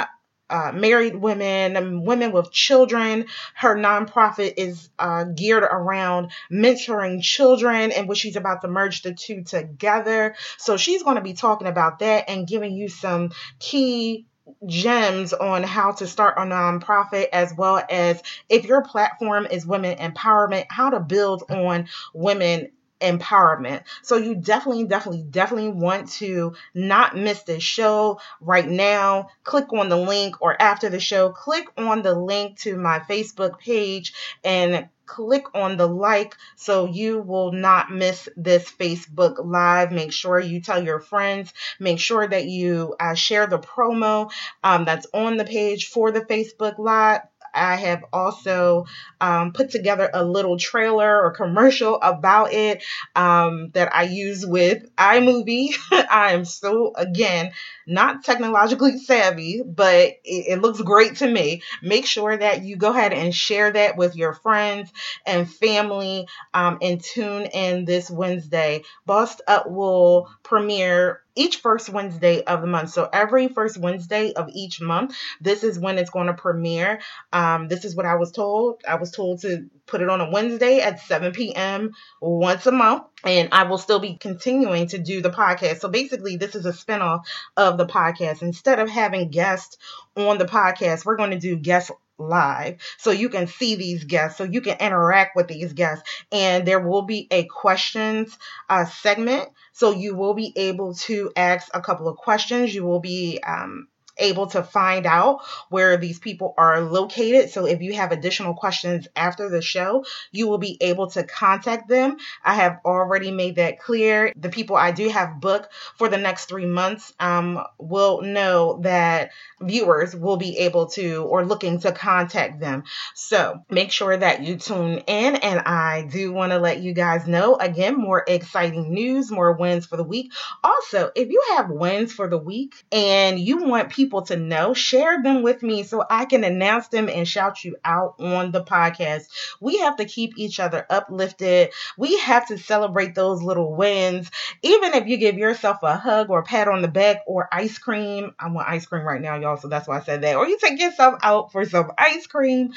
uh, 0.51 0.73
married 0.75 1.15
women, 1.17 2.05
women 2.05 2.33
with 2.33 2.51
children. 2.51 3.27
Her 3.55 3.77
nonprofit 3.77 4.55
is 4.57 4.89
uh, 4.99 5.25
geared 5.25 5.63
around 5.63 6.33
mentoring 6.51 7.23
children, 7.23 7.93
and 7.93 8.09
what 8.09 8.17
she's 8.17 8.37
about 8.37 8.63
to 8.63 8.69
merge 8.69 9.03
the 9.03 9.15
two 9.15 9.43
together. 9.43 10.35
So 10.57 10.77
she's 10.77 11.03
going 11.03 11.17
to 11.17 11.23
be 11.23 11.35
talking 11.35 11.69
about 11.69 12.01
that 12.01 12.29
and 12.29 12.47
giving 12.47 12.73
you 12.73 12.89
some 12.89 13.31
key 13.59 14.27
gems 14.67 15.33
on 15.33 15.63
how 15.63 15.93
to 15.93 16.07
start 16.07 16.35
a 16.39 16.43
nonprofit 16.43 17.29
as 17.33 17.53
well 17.57 17.83
as 17.91 18.23
if 18.49 18.65
your 18.65 18.83
platform 18.83 19.47
is 19.47 19.67
women 19.67 19.99
empowerment 19.99 20.65
how 20.71 20.91
to 20.91 21.01
build 21.01 21.45
on 21.51 21.89
women 22.15 22.71
empowerment. 23.01 23.83
So 24.03 24.17
you 24.17 24.35
definitely, 24.35 24.85
definitely, 24.85 25.23
definitely 25.23 25.71
want 25.71 26.11
to 26.13 26.55
not 26.75 27.17
miss 27.17 27.43
this 27.43 27.63
show 27.63 28.21
right 28.41 28.69
now. 28.69 29.29
Click 29.45 29.73
on 29.73 29.89
the 29.89 29.97
link 29.97 30.37
or 30.41 30.61
after 30.61 30.89
the 30.89 31.01
show, 31.01 31.31
click 31.31 31.69
on 31.77 32.03
the 32.03 32.15
link 32.15 32.59
to 32.61 32.77
my 32.77 32.99
Facebook 33.01 33.59
page 33.59 34.15
and 34.45 34.89
click 35.09 35.47
on 35.55 35.77
the 35.77 35.87
like 35.87 36.37
so 36.55 36.87
you 36.87 37.21
will 37.21 37.51
not 37.51 37.91
miss 37.91 38.29
this 38.37 38.71
Facebook 38.71 39.45
Live. 39.45 39.91
Make 39.91 40.13
sure 40.13 40.39
you 40.39 40.61
tell 40.61 40.85
your 40.85 41.01
friends. 41.01 41.53
Make 41.81 41.99
sure 41.99 42.29
that 42.29 42.45
you 42.47 42.95
uh, 43.01 43.15
share 43.15 43.47
the 43.47 43.59
promo 43.59 44.31
um, 44.63 44.85
that's 44.85 45.07
on 45.15 45.37
the 45.37 45.45
page 45.45 45.89
for 45.89 46.13
the 46.13 46.21
Facebook 46.21 46.79
Live. 46.79 47.23
I 47.59 47.77
have 47.77 48.05
also 48.13 48.87
um, 49.21 49.53
put 49.53 49.71
together 49.71 50.11
a 50.13 50.25
little 50.25 50.57
trailer 50.59 51.23
or 51.23 51.33
commercial 51.33 52.01
about 52.01 52.53
it 52.53 52.83
um, 53.17 53.71
that 53.75 53.95
I 53.95 54.05
use 54.05 54.47
with 54.47 54.95
iMovie. 54.97 55.75
I 55.91 56.33
am 56.33 56.45
so, 56.45 56.93
again, 56.97 57.53
not 57.87 58.25
technologically 58.25 58.99
savvy, 58.99 59.63
but 59.65 60.09
it, 60.25 60.47
it, 60.49 60.61
looks 60.61 60.81
great 60.81 61.17
to 61.17 61.27
me. 61.27 61.63
Make 61.83 62.07
sure 62.07 62.37
that 62.37 62.63
you 62.63 62.77
go 62.77 62.91
ahead 62.91 63.13
and 63.13 63.35
share 63.35 63.73
that 63.73 63.97
with 63.97 64.15
your 64.15 64.35
friends 64.35 64.91
and 65.27 65.51
family 65.51 66.29
um, 66.53 66.79
and 66.83 67.03
tune 67.03 67.47
in 67.47 67.85
this 67.85 68.11
Wednesday. 68.11 68.83
Bossed 69.07 69.41
Up 69.47 69.71
will 69.71 70.29
premiere 70.43 71.23
each 71.39 71.59
first 71.59 71.89
Wednesday 71.89 72.43
of 72.43 72.61
the 72.61 72.67
month. 72.67 72.91
So 72.91 73.09
every 73.13 73.49
first 73.49 73.79
Wednesday 73.79 74.33
of 74.33 74.49
each 74.53 74.81
month, 74.81 75.15
this 75.41 75.63
is 75.63 75.79
when 75.79 75.99
it's 75.99 76.11
going 76.11 76.27
to 76.27 76.35
premiere. 76.35 77.01
Um, 77.33 77.69
this 77.69 77.85
is 77.85 77.95
what 77.95 78.07
I 78.07 78.17
was 78.17 78.33
told. 78.33 78.83
I 78.87 78.97
was 78.97 79.11
told 79.11 79.41
to 79.43 79.69
put 79.87 80.03
it 80.03 80.09
on 80.09 80.21
a 80.21 80.31
Wednesday 80.31 80.81
at 80.81 81.01
7 81.01 81.33
p.m. 81.33 81.93
once 82.21 82.67
a 82.67 82.73
month. 82.73 83.05
And 83.25 83.49
I 83.53 83.65
will 83.65 83.79
still 83.79 83.99
be 83.99 84.17
continuing 84.17 84.89
to 84.89 84.99
do 84.99 85.23
the 85.23 85.31
podcast. 85.31 85.81
So 85.81 85.89
basically, 85.89 86.37
this 86.37 86.55
is 86.55 86.67
a 86.67 86.73
spinoff 86.73 87.25
of 87.57 87.77
the 87.77 87.87
podcast. 87.87 88.43
Instead 88.43 88.79
of 88.79 88.89
having 88.89 89.31
guests 89.31 89.77
on 90.17 90.39
the 90.39 90.45
podcast, 90.45 91.05
we're 91.05 91.17
going 91.17 91.31
to 91.31 91.39
do 91.39 91.57
guests 91.57 91.91
live. 92.19 92.81
So 92.99 93.11
you 93.11 93.29
can 93.29 93.47
see 93.47 93.77
these 93.77 94.05
guests. 94.05 94.39
So 94.39 94.45
you 94.45 94.61
can 94.61 94.77
interact 94.79 95.37
with 95.37 95.49
these 95.49 95.73
guests. 95.73 96.09
And 96.33 96.67
there 96.67 96.81
will 96.81 97.03
be 97.03 97.29
a 97.31 97.45
questions 97.45 98.37
uh, 98.69 98.85
segment. 98.87 99.49
So 99.73 99.93
you 99.93 100.15
will 100.17 100.35
be 100.35 100.53
able 100.57 100.95
to 100.95 101.33
ask 101.37 101.69
a 101.73 101.81
couple 101.81 102.09
of 102.09 102.17
questions. 102.17 102.75
You 102.75 102.85
will 102.85 103.01
be 103.01 103.41
um, 103.47 103.89
able 104.19 104.49
to 104.49 104.63
find 104.63 105.07
out 105.07 105.41
where 105.69 105.97
these 105.97 106.19
people 106.19 106.55
are 106.59 106.81
located. 106.81 107.51
So 107.51 107.67
if 107.67 107.81
you 107.81 107.95
have 107.95 108.13
additional 108.13 108.55
questions 108.55 109.09
after 109.17 109.49
the 109.49 109.63
show, 109.63 110.05
you 110.33 110.49
will 110.49 110.59
be 110.59 110.77
able 110.81 111.09
to 111.11 111.25
contact 111.25 111.89
them. 111.89 112.17
I 112.45 112.55
have 112.55 112.81
already 112.85 113.31
made 113.31 113.57
that 113.57 113.79
clear. 113.79 114.33
The 114.37 114.49
people 114.49 114.77
I 114.77 114.93
do 114.93 115.09
have 115.09 115.41
booked 115.41 115.73
for 115.97 116.09
the 116.09 116.17
next 116.17 116.47
three 116.47 116.67
months 116.67 117.13
um, 117.21 117.63
will 117.79 118.23
know 118.23 118.81
that 118.83 119.31
viewers 119.61 120.15
will 120.15 120.37
be 120.37 120.59
able 120.59 120.87
to 120.87 121.25
or 121.25 121.45
looking 121.45 121.81
to 121.81 121.93
contact 121.93 122.61
them. 122.61 122.85
So 123.15 123.63
make 123.71 123.91
sure 123.93 124.17
that 124.17 124.43
you 124.43 124.57
tune 124.57 124.99
in. 125.07 125.37
And 125.37 125.61
I 125.61 126.09
do 126.11 126.33
want 126.33 126.53
to 126.53 126.59
let 126.59 126.81
you 126.81 126.93
guys 126.93 127.27
know 127.27 127.57
again 127.57 127.97
more 127.97 128.25
exciting 128.27 128.93
news, 128.93 129.31
more 129.31 129.53
wins 129.53 129.87
for 129.87 129.97
the 129.97 130.05
week. 130.05 130.33
Also, 130.63 131.11
if 131.15 131.29
you 131.29 131.43
have 131.57 131.71
wins 131.71 132.13
for 132.13 132.29
the 132.29 132.39
week 132.39 132.75
and 132.93 133.39
you 133.39 133.65
want 133.65 133.91
people 133.91 134.08
people 134.09 134.23
to 134.23 134.37
know, 134.37 134.73
share 134.73 135.23
them 135.23 135.43
with 135.43 135.63
me 135.63 135.83
so 135.83 136.03
I 136.09 136.25
can 136.25 136.43
announce 136.43 136.89
them 136.89 137.11
and 137.11 137.29
shout 137.29 137.63
you 137.63 137.77
out 137.85 138.15
on 138.19 138.53
the 138.53 138.65
podcast. 138.65 139.29
We 139.61 139.81
have 139.81 139.99
to 139.99 140.07
keep 140.07 140.39
each 140.39 140.61
other 140.61 140.87
uplifted. 140.89 141.73
We 141.99 142.17
have 142.21 142.49
to 142.49 142.57
celebrate 142.57 143.15
those 143.15 143.43
little 143.43 143.75
wins. 143.77 144.31
Even 144.63 144.95
if 144.95 145.07
you 145.09 145.19
give 145.19 145.37
yourself 145.37 145.83
a 145.83 145.95
hug 145.95 146.31
or 146.31 146.39
a 146.39 146.43
pat 146.43 146.69
on 146.69 146.81
the 146.81 146.89
back 146.89 147.19
or 147.27 147.51
ice 147.53 147.77
cream. 147.77 148.33
I 148.39 148.49
want 148.49 148.67
ice 148.67 148.87
cream 148.87 149.05
right 149.05 149.21
now, 149.21 149.37
y'all, 149.37 149.59
so 149.59 149.69
that's 149.69 149.87
why 149.87 149.99
I 149.99 150.03
said 150.03 150.23
that. 150.23 150.37
Or 150.37 150.49
you 150.49 150.57
take 150.59 150.81
yourself 150.81 151.19
out 151.23 151.53
for 151.53 151.67
some 151.67 151.93
ice 151.99 152.27
cream, 152.27 152.73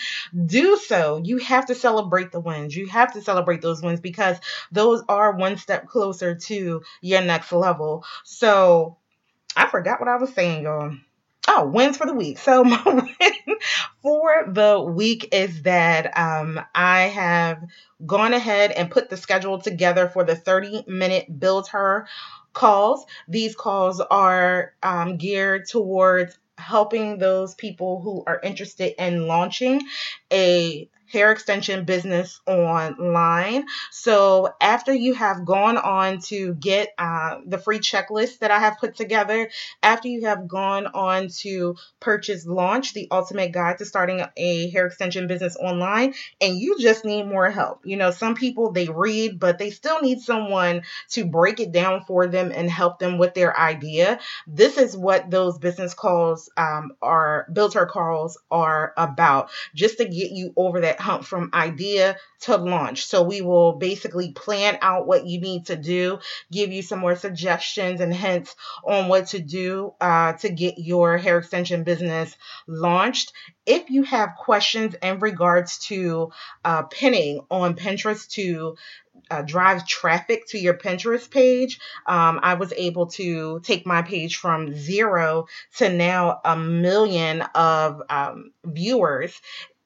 do 0.46 0.76
so. 0.76 1.22
You 1.24 1.38
have 1.38 1.68
to 1.68 1.76
celebrate 1.76 2.34
the 2.34 2.42
wins. 2.42 2.76
You 2.76 2.88
have 2.88 3.14
to 3.14 3.22
celebrate 3.22 3.62
those 3.62 3.82
wins 3.82 4.02
because 4.02 4.36
those 4.70 5.02
are 5.08 5.32
one 5.38 5.56
step 5.56 5.88
closer 5.88 6.36
to 6.36 6.82
your 7.00 7.22
next 7.22 7.54
level. 7.54 8.04
So 8.26 8.98
I 9.56 9.68
forgot 9.68 10.00
what 10.00 10.10
I 10.10 10.18
was 10.18 10.34
saying, 10.34 10.64
y'all. 10.64 10.94
Oh, 11.48 11.66
wins 11.68 11.98
for 11.98 12.06
the 12.06 12.14
week. 12.14 12.38
So 12.38 12.64
my 12.64 12.82
win 12.86 13.58
for 14.02 14.46
the 14.48 14.80
week 14.80 15.30
is 15.34 15.64
that 15.64 16.18
um, 16.18 16.60
I 16.74 17.02
have 17.04 17.64
gone 18.06 18.34
ahead 18.34 18.72
and 18.72 18.92
put 18.92 19.10
the 19.10 19.18
schedule 19.18 19.60
together 19.60 20.08
for 20.08 20.24
the 20.24 20.36
30 20.36 20.84
minute 20.88 21.40
build 21.40 21.68
her 21.70 22.08
calls. 22.54 23.06
These 23.28 23.56
calls 23.56 24.00
are 24.00 24.74
um, 24.84 25.18
geared 25.18 25.68
towards 25.68 26.38
helping 26.58 27.18
those 27.18 27.56
people 27.56 28.02
who 28.02 28.24
are 28.28 28.40
interested 28.44 28.94
in 29.04 29.26
launching 29.28 29.82
a 30.32 30.90
hair 31.12 31.32
extension 31.32 31.86
business 31.86 32.39
online. 32.46 33.65
So 33.91 34.53
after 34.62 34.94
you 34.94 35.13
have 35.13 35.46
gone 35.46 35.77
on 35.77 36.20
to 36.22 36.53
get 36.56 36.89
uh, 36.98 37.39
the 37.46 37.58
free 37.58 37.80
checklist 37.80 38.39
that 38.39 38.51
I 38.51 38.60
have 38.60 38.77
put 38.80 38.96
together, 38.96 39.50
after 39.84 40.08
you 40.08 40.25
have 40.25 40.48
gone 40.48 40.88
on 40.88 41.27
to 41.39 41.75
purchase 42.00 42.46
Launch, 42.46 42.94
the 42.94 43.08
ultimate 43.12 43.51
guide 43.51 43.77
to 43.80 43.86
starting 43.86 44.24
a 44.38 44.70
hair 44.70 44.88
extension 44.88 45.27
business 45.27 45.58
online, 45.58 46.13
and 46.39 46.58
you 46.58 46.80
just 46.80 47.03
need 47.06 47.24
more 47.24 47.51
help. 47.51 47.86
You 47.86 47.98
know, 47.98 48.12
some 48.12 48.36
people 48.36 48.72
they 48.72 48.88
read, 48.88 49.39
but 49.39 49.60
they 49.60 49.70
still 49.70 50.01
need 50.01 50.22
someone 50.22 50.84
to 51.10 51.25
break 51.25 51.60
it 51.60 51.72
down 51.72 52.06
for 52.06 52.27
them 52.27 52.51
and 52.56 52.70
help 52.70 53.00
them 53.00 53.18
with 53.18 53.34
their 53.34 53.58
idea. 53.58 54.20
This 54.48 54.77
is 54.77 54.96
what 54.96 55.30
those 55.30 55.58
business 55.58 55.94
calls 55.94 56.50
um, 56.56 56.94
are, 57.01 57.48
build 57.51 57.74
her 57.74 57.86
calls 57.86 58.38
are 58.50 58.94
about, 58.96 59.50
just 59.75 59.98
to 59.98 60.06
get 60.06 60.32
you 60.32 60.53
over 60.56 60.82
that 60.82 61.00
hump 61.01 61.25
from 61.25 61.50
idea 61.53 62.17
to 62.41 62.58
launch. 62.58 63.05
So 63.05 63.24
we 63.24 63.41
will 63.41 63.74
basically 63.74 64.31
plan 64.31 64.77
out 64.81 65.08
what 65.08 65.25
you 65.25 65.39
need 65.39 65.67
to 65.67 65.75
do, 65.75 66.20
give 66.51 66.72
you 66.72 66.81
some 66.81 67.00
more 67.00 67.15
suggestions 67.15 68.01
and 68.01 68.13
hints 68.13 68.55
on 68.86 69.08
what 69.08 69.27
to 69.27 69.39
do 69.39 69.93
uh, 70.01 70.34
to 70.34 70.50
get 70.50 70.75
your 70.77 71.17
hair 71.17 71.39
extension 71.39 71.84
business 71.84 72.36
launched. 72.67 73.34
If 73.65 73.89
you 73.89 74.03
have 74.03 74.36
questions 74.38 74.96
in 75.01 75.20
regards 75.20 75.79
to 75.88 76.31
uh, 76.65 76.84
pinning 76.84 77.41
on 77.50 77.75
Pinterest 77.75 78.27
to 78.31 78.75
uh, 79.29 79.41
drive 79.43 79.88
traffic 79.88 80.48
to 80.48 80.58
your 80.58 80.74
Pinterest 80.74 81.29
page, 81.29 81.79
um, 82.05 82.39
I 82.41 82.55
was 82.55 82.74
able 82.74 83.08
to 83.08 83.62
take 83.62 83.86
my 83.86 84.01
page 84.01 84.38
from 84.38 84.74
zero 84.74 85.46
to 85.77 85.89
now 85.89 86.41
a 86.43 86.58
million 86.58 87.41
of 87.55 88.01
um, 88.10 88.51
viewers 88.65 89.39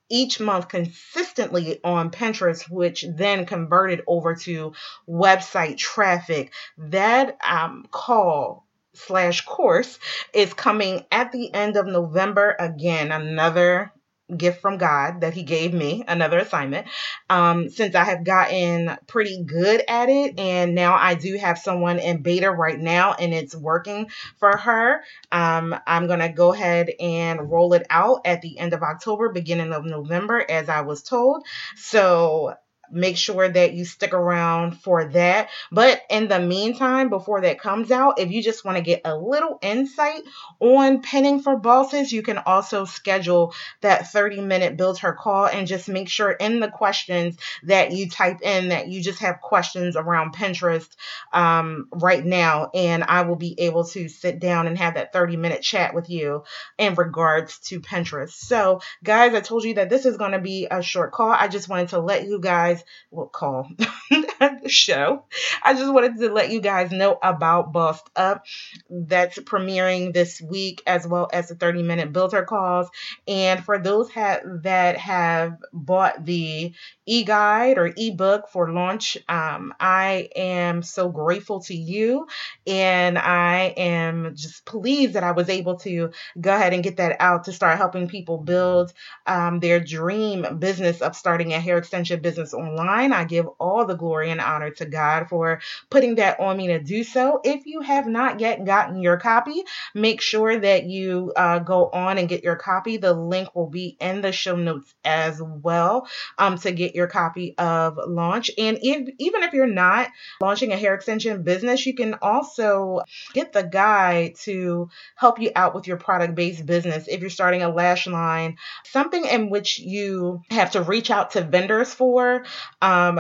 each 0.10 0.40
month 0.40 0.68
consistently 0.68 1.80
on 1.84 2.12
Pinterest, 2.12 2.70
which 2.70 3.06
then 3.08 3.46
converted 3.46 4.02
over 4.08 4.36
to 4.36 4.74
website 5.08 5.78
traffic. 5.78 6.54
That 6.78 7.38
um, 7.48 7.88
call 7.92 8.66
slash 8.94 9.46
course 9.46 10.00
is 10.34 10.54
coming 10.54 11.06
at 11.12 11.32
the 11.32 11.54
end 11.54 11.78
of 11.78 11.86
November. 11.86 12.56
Again, 12.60 13.12
another 13.12 13.92
gift 14.36 14.62
from 14.62 14.78
God 14.78 15.22
that 15.22 15.34
He 15.34 15.44
gave 15.44 15.74
me, 15.74 16.04
another 16.08 16.40
assignment. 16.40 16.88
Um, 17.30 17.70
since 17.70 17.96
I 17.96 18.04
have 18.04 18.24
gotten 18.24 18.98
pretty 19.08 19.44
good 19.44 19.84
at 19.88 20.10
it, 20.10 20.40
and 20.40 20.76
now 20.76 20.96
I 20.96 21.16
do 21.16 21.38
have 21.38 21.58
someone 21.58 22.00
in 22.00 22.22
beta 22.22 22.52
right 22.52 22.80
now, 22.80 23.14
and 23.14 23.34
it's 23.34 23.56
working 23.56 24.10
for 24.38 24.58
her. 24.58 25.02
Um, 25.32 25.76
I'm 25.86 26.08
gonna 26.08 26.34
go 26.34 26.54
ahead 26.54 26.90
and 27.00 27.50
roll 27.52 27.74
it 27.74 27.86
out 27.90 28.22
at 28.26 28.42
the 28.42 28.58
end 28.58 28.74
of 28.74 28.84
October, 28.84 29.30
beginning 29.30 29.74
of 29.74 29.86
November, 29.86 30.46
as 30.50 30.70
I 30.70 30.82
was 30.82 31.04
told. 31.04 31.46
So 31.76 32.56
make 32.96 33.18
sure 33.18 33.48
that 33.48 33.74
you 33.74 33.86
stick 33.86 34.14
around 34.14 34.80
for 34.80 35.06
that. 35.10 35.50
But 35.72 36.02
in 36.10 36.28
the 36.28 36.40
meantime, 36.40 37.10
before 37.10 37.42
that 37.42 37.60
comes 37.60 37.92
out, 37.92 38.20
if 38.20 38.32
you 38.32 38.42
just 38.42 38.64
want 38.64 38.78
to 38.78 38.84
get 38.84 39.02
a 39.04 39.16
little 39.16 39.60
insight 39.62 40.22
on 40.60 41.02
pinning 41.02 41.42
for 41.42 41.58
bosses, 41.58 42.12
you 42.12 42.24
can 42.24 42.38
also 42.38 42.86
schedule 42.86 43.54
that 43.82 44.12
30 44.12 44.42
minute 44.42 44.78
build 44.78 45.00
her 45.00 45.14
call 45.14 45.46
and 45.46 45.68
just 45.68 45.90
make 45.90 46.08
sure 46.08 46.32
in 46.32 46.62
the 46.62 46.70
questions 46.70 47.38
that 47.64 47.92
you 47.92 48.10
type 48.10 48.42
in 48.42 48.70
that 48.70 48.88
you 48.88 49.02
just 49.02 49.20
have 49.20 49.42
questions 49.42 49.98
around 49.98 50.34
Pinterest 50.34 50.90
um, 51.34 51.90
right 51.92 52.26
now. 52.26 52.70
And 52.74 53.04
I 53.04 53.24
will 53.24 53.36
be 53.36 53.60
able 53.60 53.84
to 53.86 54.08
sit 54.08 54.40
down 54.40 54.68
and 54.68 54.78
have 54.78 54.94
that 54.94 55.12
30 55.12 55.36
minute 55.36 55.62
chat 55.62 55.94
with 55.94 56.10
you 56.10 56.44
in 56.78 56.96
regards 56.96 57.60
to 57.60 57.82
Pinterest. 57.82 58.32
So, 58.32 58.82
guys, 59.04 59.34
I 59.34 59.42
told 59.42 59.66
you 59.66 59.74
that 59.76 59.90
this 59.90 60.06
is 60.06 60.16
going 60.16 60.32
to 60.32 60.40
be 60.40 60.68
a 60.72 60.82
short 60.82 61.12
call. 61.12 61.32
I 61.32 61.50
just 61.50 61.68
wanted 61.68 61.90
to 61.90 62.00
let 62.00 62.26
you 62.26 62.40
guys 62.40 62.85
will 63.12 63.28
call 63.28 63.70
the 64.10 64.62
show. 64.68 65.26
I 65.64 65.74
just 65.74 65.92
wanted 65.92 66.18
to 66.20 66.32
let 66.32 66.52
you 66.52 66.62
guys 66.62 66.92
know 66.92 67.18
about 67.22 67.72
Bossed 67.74 68.10
Up. 68.16 68.46
That's 68.90 69.38
premiering 69.40 70.14
this 70.14 70.42
week 70.42 70.82
as 70.88 71.08
well 71.08 71.30
as 71.32 71.50
the 71.50 71.56
30 71.56 71.84
minute 71.84 72.14
builder 72.14 72.44
calls. 72.44 72.90
And 73.28 73.64
for 73.64 73.78
those 73.80 74.10
ha- 74.12 74.42
that 74.64 74.98
have 74.98 75.58
bought 75.74 76.26
the 76.26 76.74
e-guide 77.06 77.78
or 77.78 77.94
ebook 77.96 78.50
for 78.50 78.72
launch, 78.72 79.18
um, 79.30 79.74
I 79.80 80.30
am 80.36 80.84
so 80.84 81.10
grateful 81.10 81.62
to 81.62 81.76
you. 81.76 82.28
And 82.68 83.18
I 83.18 83.74
am 83.78 84.36
just 84.36 84.66
pleased 84.66 85.14
that 85.14 85.24
I 85.24 85.32
was 85.32 85.50
able 85.50 85.78
to 85.80 86.12
go 86.40 86.56
ahead 86.56 86.74
and 86.74 86.84
get 86.84 86.98
that 86.98 87.18
out 87.20 87.46
to 87.46 87.54
start 87.54 87.78
helping 87.78 88.08
people 88.08 88.38
build 88.38 88.94
um, 89.26 89.60
their 89.60 89.80
dream 89.80 90.58
business 90.60 91.02
of 91.02 91.16
starting 91.16 91.54
a 91.54 91.60
hair 91.60 91.78
extension 91.78 92.22
business 92.22 92.54
online. 92.54 93.14
I 93.14 93.24
give 93.26 93.48
all 93.60 93.86
the 93.86 93.96
glory 93.96 94.32
and 94.32 94.42
honor 94.42 94.72
to 94.72 94.86
God 94.86 95.30
for 95.30 95.62
putting 95.90 96.16
that 96.16 96.40
on 96.40 96.58
me 96.58 96.68
to 96.68 96.80
do 96.80 97.04
so. 97.04 97.40
If 97.44 97.66
you 97.66 97.82
have 97.82 98.08
not 98.08 98.40
yet 98.40 98.66
gotten 98.66 99.02
your 99.02 99.18
copy, 99.18 99.64
make 99.94 100.22
sure 100.22 100.58
that 100.58 100.86
you 100.86 101.34
uh, 101.36 101.60
go 101.60 101.90
on 101.90 102.18
and 102.18 102.30
get 102.30 102.44
your 102.44 102.56
copy. 102.56 102.98
The 102.98 103.14
link 103.14 103.56
will 103.56 103.70
be 103.70 103.98
in 104.00 104.22
the 104.22 104.32
show 104.32 104.56
notes 104.56 104.94
as 105.04 105.42
well 105.42 106.08
um, 106.38 106.58
to 106.60 106.72
get 106.72 106.95
your 106.96 107.08
copy 107.08 107.56
of 107.58 108.00
launch. 108.08 108.50
And 108.58 108.80
even 108.82 109.44
if 109.44 109.54
you're 109.54 109.68
not 109.68 110.10
launching 110.42 110.72
a 110.72 110.78
hair 110.78 110.96
extension 110.96 111.44
business, 111.44 111.86
you 111.86 111.94
can 111.94 112.16
also 112.22 113.02
get 113.34 113.54
the 113.54 113.64
guide 113.64 114.36
to 114.44 114.90
help 115.16 115.40
you 115.40 115.52
out 115.56 115.76
with 115.76 115.88
your 115.88 115.98
product 115.98 116.36
based 116.36 116.66
business. 116.66 117.08
If 117.08 117.22
you're 117.22 117.30
starting 117.30 117.62
a 117.62 117.70
lash 117.70 118.08
line, 118.08 118.58
something 118.86 119.26
in 119.26 119.50
which 119.50 119.80
you 119.80 120.42
have 120.50 120.72
to 120.72 120.82
reach 120.82 121.12
out 121.12 121.32
to 121.32 121.42
vendors 121.42 121.94
for. 121.94 122.46
Um, 122.82 123.20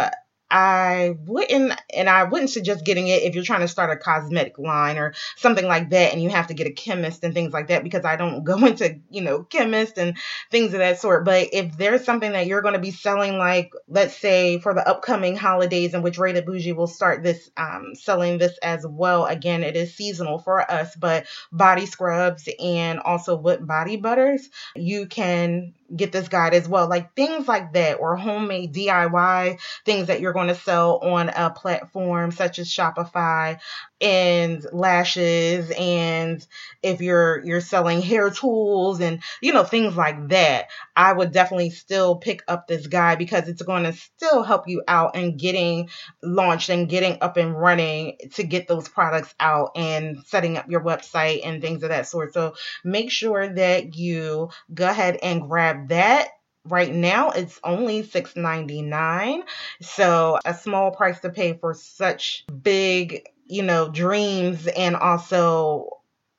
I 0.51 1.15
wouldn't, 1.25 1.73
and 1.93 2.09
I 2.09 2.23
wouldn't 2.23 2.51
suggest 2.51 2.85
getting 2.85 3.07
it 3.07 3.23
if 3.23 3.35
you're 3.35 3.43
trying 3.43 3.61
to 3.61 3.67
start 3.67 3.89
a 3.89 3.97
cosmetic 3.97 4.59
line 4.59 4.97
or 4.97 5.13
something 5.35 5.65
like 5.65 5.89
that, 5.89 6.13
and 6.13 6.21
you 6.21 6.29
have 6.29 6.47
to 6.47 6.53
get 6.53 6.67
a 6.67 6.71
chemist 6.71 7.23
and 7.23 7.33
things 7.33 7.51
like 7.51 7.67
that 7.67 7.83
because 7.83 8.05
I 8.05 8.15
don't 8.15 8.43
go 8.45 8.63
into, 8.65 8.99
you 9.09 9.21
know, 9.21 9.43
chemists 9.43 9.97
and 9.97 10.17
things 10.51 10.73
of 10.73 10.79
that 10.79 10.99
sort. 10.99 11.25
But 11.25 11.49
if 11.51 11.77
there's 11.77 12.05
something 12.05 12.31
that 12.33 12.45
you're 12.47 12.61
going 12.61 12.73
to 12.75 12.79
be 12.79 12.91
selling, 12.91 13.37
like 13.37 13.71
let's 13.87 14.15
say 14.15 14.59
for 14.59 14.73
the 14.73 14.87
upcoming 14.87 15.35
holidays, 15.35 15.93
in 15.93 16.01
which 16.03 16.17
Rated 16.17 16.45
Bougie 16.45 16.73
will 16.73 16.87
start 16.87 17.23
this, 17.23 17.49
um, 17.57 17.93
selling 17.95 18.37
this 18.37 18.57
as 18.61 18.85
well. 18.87 19.25
Again, 19.25 19.63
it 19.63 19.75
is 19.75 19.95
seasonal 19.95 20.39
for 20.39 20.69
us, 20.69 20.95
but 20.95 21.25
body 21.51 21.85
scrubs 21.85 22.47
and 22.63 22.99
also 22.99 23.35
with 23.35 23.65
body 23.65 23.97
butters, 23.97 24.49
you 24.75 25.07
can 25.07 25.73
get 25.94 26.12
this 26.12 26.27
guide 26.27 26.54
as 26.54 26.68
well. 26.68 26.88
Like 26.88 27.15
things 27.15 27.48
like 27.48 27.74
that, 27.74 28.00
or 28.00 28.15
homemade 28.15 28.74
DIY 28.74 29.60
things 29.86 30.08
that 30.08 30.22
you're 30.22 30.34
going 30.34 30.48
to 30.48 30.56
sell 30.56 30.98
on 30.98 31.30
a 31.30 31.50
platform 31.50 32.32
such 32.32 32.60
as 32.60 32.70
Shopify 32.70 33.60
and 34.01 34.65
lashes 34.73 35.71
and 35.77 36.45
if 36.84 37.01
you're 37.01 37.43
you're 37.45 37.62
selling 37.62 38.01
hair 38.01 38.29
tools 38.29 38.99
and 38.99 39.21
you 39.41 39.53
know 39.53 39.63
things 39.63 39.95
like 39.95 40.29
that 40.29 40.67
i 40.95 41.13
would 41.13 41.31
definitely 41.31 41.69
still 41.69 42.17
pick 42.17 42.43
up 42.47 42.67
this 42.67 42.88
guy 42.88 43.15
because 43.15 43.47
it's 43.47 43.62
going 43.62 43.84
to 43.84 43.93
still 43.93 44.43
help 44.43 44.67
you 44.67 44.84
out 44.88 45.15
in 45.15 45.38
getting 45.38 45.89
launched 46.21 46.69
and 46.69 46.89
getting 46.89 47.17
up 47.21 47.38
and 47.38 47.60
running 47.60 48.17
to 48.34 48.43
get 48.43 48.67
those 48.67 48.88
products 48.88 49.34
out 49.39 49.71
and 49.75 50.23
setting 50.25 50.58
up 50.58 50.69
your 50.69 50.81
website 50.81 51.41
and 51.45 51.62
things 51.62 51.84
of 51.84 51.89
that 51.89 52.08
sort. 52.08 52.34
So 52.34 52.55
make 52.84 53.12
sure 53.12 53.47
that 53.47 53.95
you 53.95 54.49
go 54.73 54.89
ahead 54.89 55.19
and 55.21 55.47
grab 55.47 55.89
that. 55.89 56.29
Right 56.67 56.93
now 56.93 57.29
it's 57.29 57.60
only 57.63 58.01
$6.99 58.01 59.43
so 59.81 60.39
a 60.43 60.55
small 60.55 60.89
price 60.91 61.19
to 61.19 61.29
pay 61.29 61.53
for 61.53 61.75
such 61.75 62.43
big 62.63 63.27
you 63.45 63.63
know, 63.63 63.89
dreams 63.89 64.67
and 64.67 64.95
also 64.95 65.89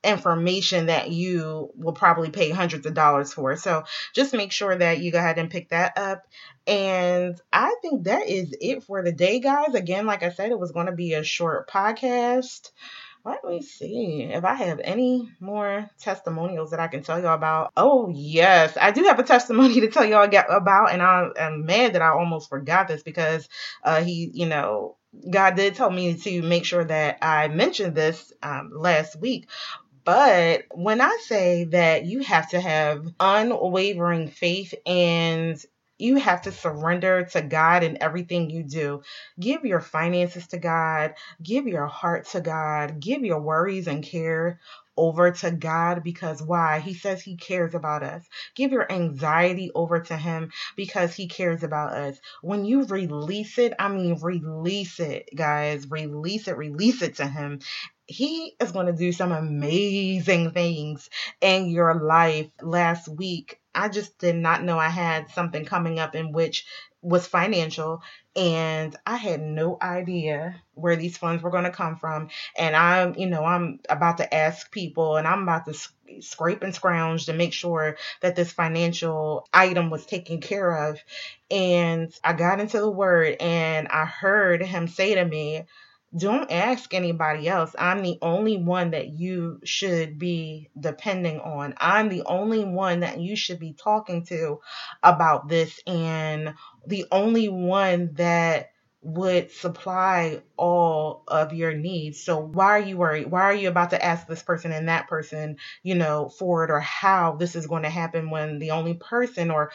information 0.04 0.86
that 0.86 1.10
you 1.10 1.70
will 1.74 1.92
probably 1.92 2.30
pay 2.30 2.50
hundreds 2.50 2.86
of 2.86 2.94
dollars 2.94 3.32
for. 3.32 3.56
So 3.56 3.84
just 4.14 4.32
make 4.34 4.52
sure 4.52 4.76
that 4.76 5.00
you 5.00 5.10
go 5.10 5.18
ahead 5.18 5.38
and 5.38 5.50
pick 5.50 5.70
that 5.70 5.98
up. 5.98 6.24
And 6.66 7.40
I 7.52 7.74
think 7.82 8.04
that 8.04 8.28
is 8.28 8.54
it 8.60 8.84
for 8.84 9.02
the 9.02 9.12
day, 9.12 9.40
guys. 9.40 9.74
Again, 9.74 10.06
like 10.06 10.22
I 10.22 10.30
said, 10.30 10.50
it 10.50 10.58
was 10.58 10.72
going 10.72 10.86
to 10.86 10.92
be 10.92 11.14
a 11.14 11.24
short 11.24 11.68
podcast. 11.68 12.70
Let 13.26 13.44
me 13.44 13.60
see 13.60 14.22
if 14.22 14.44
I 14.44 14.54
have 14.54 14.78
any 14.84 15.28
more 15.40 15.90
testimonials 15.98 16.70
that 16.70 16.78
I 16.78 16.86
can 16.86 17.02
tell 17.02 17.20
y'all 17.20 17.34
about. 17.34 17.72
Oh, 17.76 18.08
yes, 18.08 18.78
I 18.80 18.92
do 18.92 19.02
have 19.02 19.18
a 19.18 19.24
testimony 19.24 19.80
to 19.80 19.90
tell 19.90 20.04
y'all 20.04 20.30
about, 20.48 20.92
and 20.92 21.02
I 21.02 21.30
am 21.36 21.66
mad 21.66 21.94
that 21.94 22.02
I 22.02 22.10
almost 22.10 22.48
forgot 22.48 22.86
this 22.86 23.02
because 23.02 23.48
uh, 23.82 24.00
he, 24.04 24.30
you 24.32 24.46
know, 24.46 24.96
God 25.28 25.56
did 25.56 25.74
tell 25.74 25.90
me 25.90 26.14
to 26.14 26.42
make 26.42 26.64
sure 26.64 26.84
that 26.84 27.18
I 27.20 27.48
mentioned 27.48 27.96
this 27.96 28.32
um, 28.44 28.70
last 28.72 29.16
week. 29.16 29.48
But 30.04 30.66
when 30.70 31.00
I 31.00 31.18
say 31.24 31.64
that 31.64 32.06
you 32.06 32.20
have 32.20 32.50
to 32.50 32.60
have 32.60 33.12
unwavering 33.18 34.28
faith 34.28 34.72
and 34.86 35.60
you 35.98 36.16
have 36.16 36.42
to 36.42 36.52
surrender 36.52 37.24
to 37.32 37.42
God 37.42 37.84
in 37.84 38.02
everything 38.02 38.50
you 38.50 38.64
do. 38.64 39.02
Give 39.40 39.64
your 39.64 39.80
finances 39.80 40.46
to 40.48 40.58
God, 40.58 41.14
give 41.42 41.66
your 41.66 41.86
heart 41.86 42.26
to 42.28 42.40
God, 42.40 43.00
give 43.00 43.24
your 43.24 43.40
worries 43.40 43.86
and 43.88 44.04
care 44.04 44.60
over 44.96 45.30
to 45.30 45.50
God 45.50 46.02
because 46.02 46.42
why? 46.42 46.80
He 46.80 46.94
says 46.94 47.22
He 47.22 47.36
cares 47.36 47.74
about 47.74 48.02
us. 48.02 48.24
Give 48.54 48.72
your 48.72 48.90
anxiety 48.90 49.70
over 49.74 50.00
to 50.00 50.16
Him 50.16 50.52
because 50.76 51.14
He 51.14 51.28
cares 51.28 51.62
about 51.62 51.92
us. 51.92 52.18
When 52.42 52.64
you 52.64 52.84
release 52.84 53.58
it, 53.58 53.74
I 53.78 53.88
mean, 53.88 54.18
release 54.22 55.00
it, 55.00 55.30
guys. 55.34 55.90
Release 55.90 56.48
it, 56.48 56.56
release 56.56 57.02
it 57.02 57.16
to 57.16 57.26
Him. 57.26 57.60
He 58.06 58.54
is 58.60 58.72
going 58.72 58.86
to 58.86 58.92
do 58.92 59.12
some 59.12 59.32
amazing 59.32 60.52
things 60.52 61.10
in 61.40 61.68
your 61.70 61.94
life. 61.94 62.48
Last 62.62 63.08
week, 63.08 63.60
I 63.76 63.88
just 63.88 64.18
did 64.18 64.36
not 64.36 64.64
know 64.64 64.78
I 64.78 64.88
had 64.88 65.30
something 65.30 65.64
coming 65.64 65.98
up 65.98 66.14
in 66.14 66.32
which 66.32 66.66
was 67.02 67.26
financial 67.26 68.02
and 68.34 68.96
I 69.06 69.16
had 69.16 69.40
no 69.40 69.78
idea 69.80 70.60
where 70.74 70.96
these 70.96 71.16
funds 71.16 71.42
were 71.42 71.50
going 71.50 71.64
to 71.64 71.70
come 71.70 71.96
from. 71.96 72.28
And 72.58 72.74
I'm, 72.74 73.14
you 73.14 73.26
know, 73.26 73.44
I'm 73.44 73.78
about 73.88 74.18
to 74.18 74.34
ask 74.34 74.70
people 74.72 75.16
and 75.16 75.26
I'm 75.26 75.42
about 75.42 75.66
to 75.66 75.74
scrape 76.20 76.62
and 76.62 76.74
scrounge 76.74 77.26
to 77.26 77.32
make 77.32 77.52
sure 77.52 77.96
that 78.22 78.34
this 78.34 78.50
financial 78.50 79.46
item 79.52 79.90
was 79.90 80.04
taken 80.04 80.40
care 80.40 80.88
of. 80.88 80.98
And 81.50 82.12
I 82.24 82.32
got 82.32 82.60
into 82.60 82.80
the 82.80 82.90
word 82.90 83.36
and 83.40 83.88
I 83.88 84.04
heard 84.04 84.62
him 84.62 84.88
say 84.88 85.14
to 85.14 85.24
me, 85.24 85.66
don't 86.16 86.50
ask 86.50 86.94
anybody 86.94 87.48
else. 87.48 87.74
I'm 87.78 88.02
the 88.02 88.18
only 88.22 88.56
one 88.56 88.92
that 88.92 89.08
you 89.08 89.60
should 89.64 90.18
be 90.18 90.70
depending 90.78 91.40
on. 91.40 91.74
I'm 91.78 92.08
the 92.08 92.22
only 92.24 92.64
one 92.64 93.00
that 93.00 93.20
you 93.20 93.36
should 93.36 93.58
be 93.58 93.74
talking 93.74 94.24
to 94.26 94.60
about 95.02 95.48
this 95.48 95.80
and 95.86 96.54
the 96.86 97.06
only 97.10 97.48
one 97.48 98.14
that 98.14 98.70
would 99.02 99.52
supply 99.52 100.42
all 100.56 101.22
of 101.28 101.52
your 101.52 101.72
needs. 101.72 102.24
So 102.24 102.38
why 102.40 102.66
are 102.66 102.80
you 102.80 102.96
worried? 102.96 103.30
Why 103.30 103.42
are 103.42 103.54
you 103.54 103.68
about 103.68 103.90
to 103.90 104.04
ask 104.04 104.26
this 104.26 104.42
person 104.42 104.72
and 104.72 104.88
that 104.88 105.06
person, 105.06 105.58
you 105.84 105.94
know, 105.94 106.28
for 106.28 106.64
it 106.64 106.70
or 106.72 106.80
how 106.80 107.36
this 107.36 107.54
is 107.54 107.68
going 107.68 107.84
to 107.84 107.90
happen 107.90 108.30
when 108.30 108.58
the 108.58 108.72
only 108.72 108.94
person 108.94 109.50
or 109.52 109.70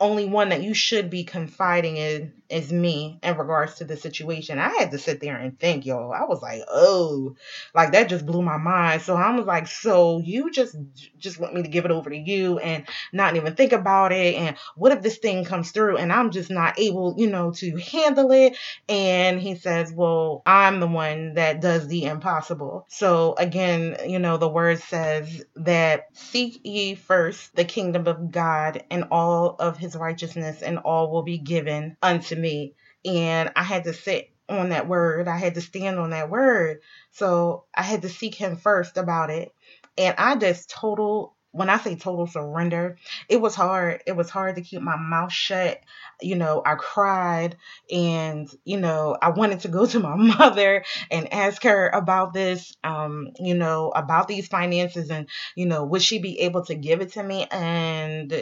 only 0.00 0.24
one 0.24 0.48
that 0.48 0.62
you 0.62 0.74
should 0.74 1.10
be 1.10 1.24
confiding 1.24 1.96
in 1.96 2.32
is 2.48 2.72
me 2.72 3.18
in 3.22 3.36
regards 3.36 3.76
to 3.76 3.84
the 3.84 3.96
situation. 3.96 4.58
I 4.58 4.68
had 4.78 4.90
to 4.90 4.98
sit 4.98 5.20
there 5.20 5.36
and 5.36 5.58
think, 5.58 5.86
yo. 5.86 6.10
I 6.10 6.24
was 6.24 6.42
like, 6.42 6.62
oh, 6.68 7.36
like 7.74 7.92
that 7.92 8.08
just 8.08 8.26
blew 8.26 8.42
my 8.42 8.56
mind. 8.56 9.02
So 9.02 9.14
I 9.14 9.34
was 9.36 9.46
like, 9.46 9.68
so 9.68 10.18
you 10.18 10.50
just 10.50 10.76
just 11.18 11.38
want 11.38 11.54
me 11.54 11.62
to 11.62 11.68
give 11.68 11.84
it 11.84 11.90
over 11.90 12.10
to 12.10 12.16
you 12.16 12.58
and 12.58 12.86
not 13.12 13.36
even 13.36 13.54
think 13.54 13.72
about 13.72 14.12
it? 14.12 14.34
And 14.34 14.56
what 14.74 14.92
if 14.92 15.02
this 15.02 15.18
thing 15.18 15.44
comes 15.44 15.70
through 15.70 15.98
and 15.98 16.12
I'm 16.12 16.30
just 16.30 16.50
not 16.50 16.78
able, 16.78 17.14
you 17.16 17.28
know, 17.28 17.52
to 17.52 17.76
handle 17.76 18.32
it? 18.32 18.56
And 18.88 19.40
he 19.40 19.54
says, 19.54 19.92
well, 19.92 20.42
I'm 20.44 20.80
the 20.80 20.88
one 20.88 21.34
that 21.34 21.60
does 21.60 21.86
the 21.86 22.06
impossible. 22.06 22.86
So 22.88 23.34
again, 23.38 23.96
you 24.06 24.18
know, 24.18 24.38
the 24.38 24.48
word 24.48 24.80
says 24.80 25.44
that 25.56 26.06
seek 26.14 26.60
ye 26.64 26.94
first 26.94 27.54
the 27.54 27.64
kingdom 27.64 28.08
of 28.08 28.32
God 28.32 28.82
and 28.90 29.04
all 29.10 29.56
of 29.58 29.76
his 29.76 29.89
righteousness, 29.96 30.62
and 30.62 30.78
all 30.78 31.10
will 31.10 31.22
be 31.22 31.38
given 31.38 31.96
unto 32.02 32.36
me. 32.36 32.74
And 33.04 33.52
I 33.56 33.62
had 33.62 33.84
to 33.84 33.92
sit 33.92 34.32
on 34.48 34.70
that 34.70 34.88
word. 34.88 35.28
I 35.28 35.36
had 35.36 35.54
to 35.54 35.60
stand 35.60 35.98
on 35.98 36.10
that 36.10 36.30
word. 36.30 36.80
So 37.12 37.64
I 37.74 37.82
had 37.82 38.02
to 38.02 38.08
seek 38.08 38.34
him 38.34 38.56
first 38.56 38.96
about 38.96 39.30
it. 39.30 39.52
And 39.96 40.14
I 40.18 40.36
just 40.36 40.70
total 40.70 41.36
when 41.52 41.68
I 41.68 41.78
say 41.78 41.96
total 41.96 42.26
surrender, 42.26 42.96
it 43.28 43.40
was 43.40 43.54
hard. 43.54 44.02
It 44.06 44.12
was 44.12 44.30
hard 44.30 44.56
to 44.56 44.62
keep 44.62 44.82
my 44.82 44.96
mouth 44.96 45.32
shut. 45.32 45.80
You 46.20 46.36
know, 46.36 46.62
I 46.64 46.76
cried 46.76 47.56
and, 47.90 48.48
you 48.64 48.78
know, 48.78 49.16
I 49.20 49.30
wanted 49.30 49.60
to 49.60 49.68
go 49.68 49.86
to 49.86 49.98
my 49.98 50.14
mother 50.14 50.84
and 51.10 51.32
ask 51.32 51.62
her 51.64 51.88
about 51.88 52.32
this, 52.32 52.76
um, 52.84 53.30
you 53.38 53.54
know, 53.54 53.90
about 53.90 54.28
these 54.28 54.46
finances 54.46 55.10
and, 55.10 55.28
you 55.56 55.66
know, 55.66 55.84
would 55.84 56.02
she 56.02 56.20
be 56.20 56.40
able 56.40 56.64
to 56.66 56.74
give 56.74 57.00
it 57.00 57.12
to 57.12 57.22
me? 57.22 57.46
And 57.50 58.32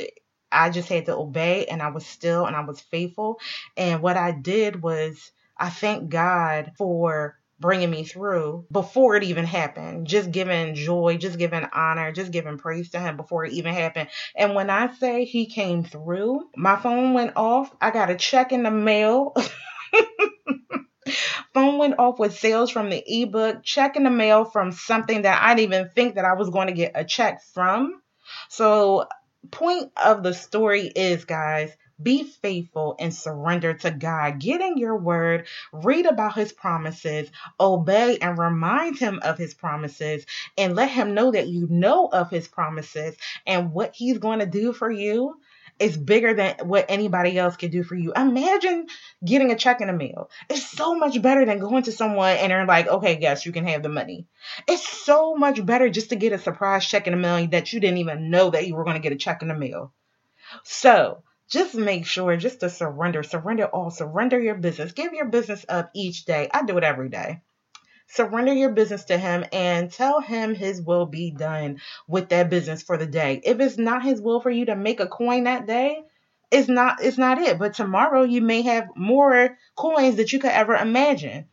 I 0.50 0.70
just 0.70 0.88
had 0.88 1.06
to 1.06 1.16
obey 1.16 1.66
and 1.66 1.82
I 1.82 1.88
was 1.90 2.06
still 2.06 2.46
and 2.46 2.56
I 2.56 2.60
was 2.60 2.80
faithful. 2.80 3.38
And 3.76 4.02
what 4.02 4.16
I 4.16 4.32
did 4.32 4.82
was 4.82 5.30
I 5.56 5.70
thank 5.70 6.08
God 6.08 6.72
for 6.76 7.36
bringing 7.60 7.90
me 7.90 8.04
through 8.04 8.66
before 8.70 9.16
it 9.16 9.24
even 9.24 9.44
happened. 9.44 10.06
Just 10.06 10.30
giving 10.30 10.74
joy, 10.74 11.16
just 11.18 11.38
giving 11.38 11.66
honor, 11.72 12.12
just 12.12 12.30
giving 12.30 12.58
praise 12.58 12.90
to 12.90 13.00
him 13.00 13.16
before 13.16 13.44
it 13.44 13.52
even 13.52 13.74
happened. 13.74 14.08
And 14.36 14.54
when 14.54 14.70
I 14.70 14.92
say 14.94 15.24
he 15.24 15.46
came 15.46 15.84
through, 15.84 16.42
my 16.56 16.76
phone 16.76 17.14
went 17.14 17.32
off. 17.36 17.74
I 17.80 17.90
got 17.90 18.10
a 18.10 18.16
check 18.16 18.52
in 18.52 18.62
the 18.62 18.70
mail. 18.70 19.34
phone 21.54 21.78
went 21.78 21.98
off 21.98 22.18
with 22.18 22.38
sales 22.38 22.70
from 22.70 22.90
the 22.90 23.02
ebook, 23.06 23.62
check 23.64 23.96
in 23.96 24.04
the 24.04 24.10
mail 24.10 24.44
from 24.44 24.72
something 24.72 25.22
that 25.22 25.42
I 25.42 25.54
didn't 25.54 25.72
even 25.74 25.90
think 25.94 26.14
that 26.14 26.24
I 26.24 26.34
was 26.34 26.50
going 26.50 26.68
to 26.68 26.72
get 26.72 26.92
a 26.94 27.04
check 27.04 27.42
from. 27.42 28.00
So 28.48 29.06
point 29.50 29.92
of 29.96 30.22
the 30.22 30.34
story 30.34 30.86
is, 30.88 31.24
guys, 31.24 31.76
be 32.02 32.24
faithful 32.24 32.96
and 33.00 33.14
surrender 33.14 33.74
to 33.74 33.90
God. 33.90 34.38
Get 34.40 34.60
in 34.60 34.78
your 34.78 34.96
word, 34.96 35.46
read 35.72 36.06
about 36.06 36.34
his 36.36 36.52
promises, 36.52 37.30
obey 37.60 38.18
and 38.18 38.38
remind 38.38 38.98
him 38.98 39.20
of 39.22 39.38
his 39.38 39.54
promises, 39.54 40.24
and 40.56 40.76
let 40.76 40.90
him 40.90 41.14
know 41.14 41.32
that 41.32 41.48
you 41.48 41.66
know 41.70 42.06
of 42.06 42.30
his 42.30 42.48
promises 42.48 43.16
and 43.46 43.72
what 43.72 43.94
he's 43.96 44.18
going 44.18 44.40
to 44.40 44.46
do 44.46 44.72
for 44.72 44.90
you 44.90 45.36
is 45.78 45.96
bigger 45.96 46.34
than 46.34 46.56
what 46.64 46.86
anybody 46.88 47.38
else 47.38 47.56
could 47.56 47.70
do 47.70 47.82
for 47.82 47.94
you. 47.94 48.12
Imagine 48.14 48.86
getting 49.24 49.50
a 49.50 49.56
check 49.56 49.80
in 49.80 49.86
the 49.88 49.92
mail. 49.92 50.30
It's 50.48 50.66
so 50.66 50.94
much 50.94 51.20
better 51.20 51.44
than 51.44 51.58
going 51.58 51.84
to 51.84 51.92
someone 51.92 52.36
and 52.36 52.50
they're 52.50 52.66
like, 52.66 52.88
okay, 52.88 53.18
yes, 53.20 53.46
you 53.46 53.52
can 53.52 53.66
have 53.66 53.82
the 53.82 53.88
money. 53.88 54.26
It's 54.66 54.88
so 54.88 55.34
much 55.34 55.64
better 55.64 55.88
just 55.88 56.10
to 56.10 56.16
get 56.16 56.32
a 56.32 56.38
surprise 56.38 56.86
check 56.86 57.06
in 57.06 57.12
the 57.12 57.18
mail 57.18 57.46
that 57.48 57.72
you 57.72 57.80
didn't 57.80 57.98
even 57.98 58.30
know 58.30 58.50
that 58.50 58.66
you 58.66 58.74
were 58.74 58.84
going 58.84 58.96
to 58.96 59.02
get 59.02 59.12
a 59.12 59.16
check 59.16 59.42
in 59.42 59.48
the 59.48 59.54
mail. 59.54 59.92
So 60.64 61.22
just 61.48 61.74
make 61.74 62.06
sure 62.06 62.36
just 62.36 62.60
to 62.60 62.70
surrender, 62.70 63.22
surrender 63.22 63.66
all, 63.66 63.90
surrender 63.90 64.40
your 64.40 64.56
business, 64.56 64.92
give 64.92 65.12
your 65.12 65.26
business 65.26 65.64
up 65.68 65.90
each 65.94 66.24
day. 66.24 66.48
I 66.52 66.64
do 66.64 66.76
it 66.78 66.84
every 66.84 67.08
day. 67.08 67.42
Surrender 68.10 68.54
your 68.54 68.70
business 68.70 69.04
to 69.04 69.18
him 69.18 69.44
and 69.52 69.92
tell 69.92 70.20
him 70.20 70.54
his 70.54 70.80
will 70.80 71.06
be 71.06 71.30
done 71.30 71.80
with 72.06 72.30
that 72.30 72.50
business 72.50 72.82
for 72.82 72.96
the 72.96 73.06
day. 73.06 73.40
If 73.44 73.60
it's 73.60 73.78
not 73.78 74.02
his 74.02 74.20
will 74.20 74.40
for 74.40 74.50
you 74.50 74.66
to 74.66 74.76
make 74.76 75.00
a 75.00 75.06
coin 75.06 75.44
that 75.44 75.66
day, 75.66 76.02
it's 76.50 76.68
not 76.68 77.02
it's 77.02 77.18
not 77.18 77.38
it. 77.38 77.58
But 77.58 77.74
tomorrow 77.74 78.22
you 78.22 78.40
may 78.40 78.62
have 78.62 78.88
more 78.96 79.58
coins 79.76 80.16
that 80.16 80.32
you 80.32 80.38
could 80.38 80.50
ever 80.50 80.74
imagine. 80.74 81.46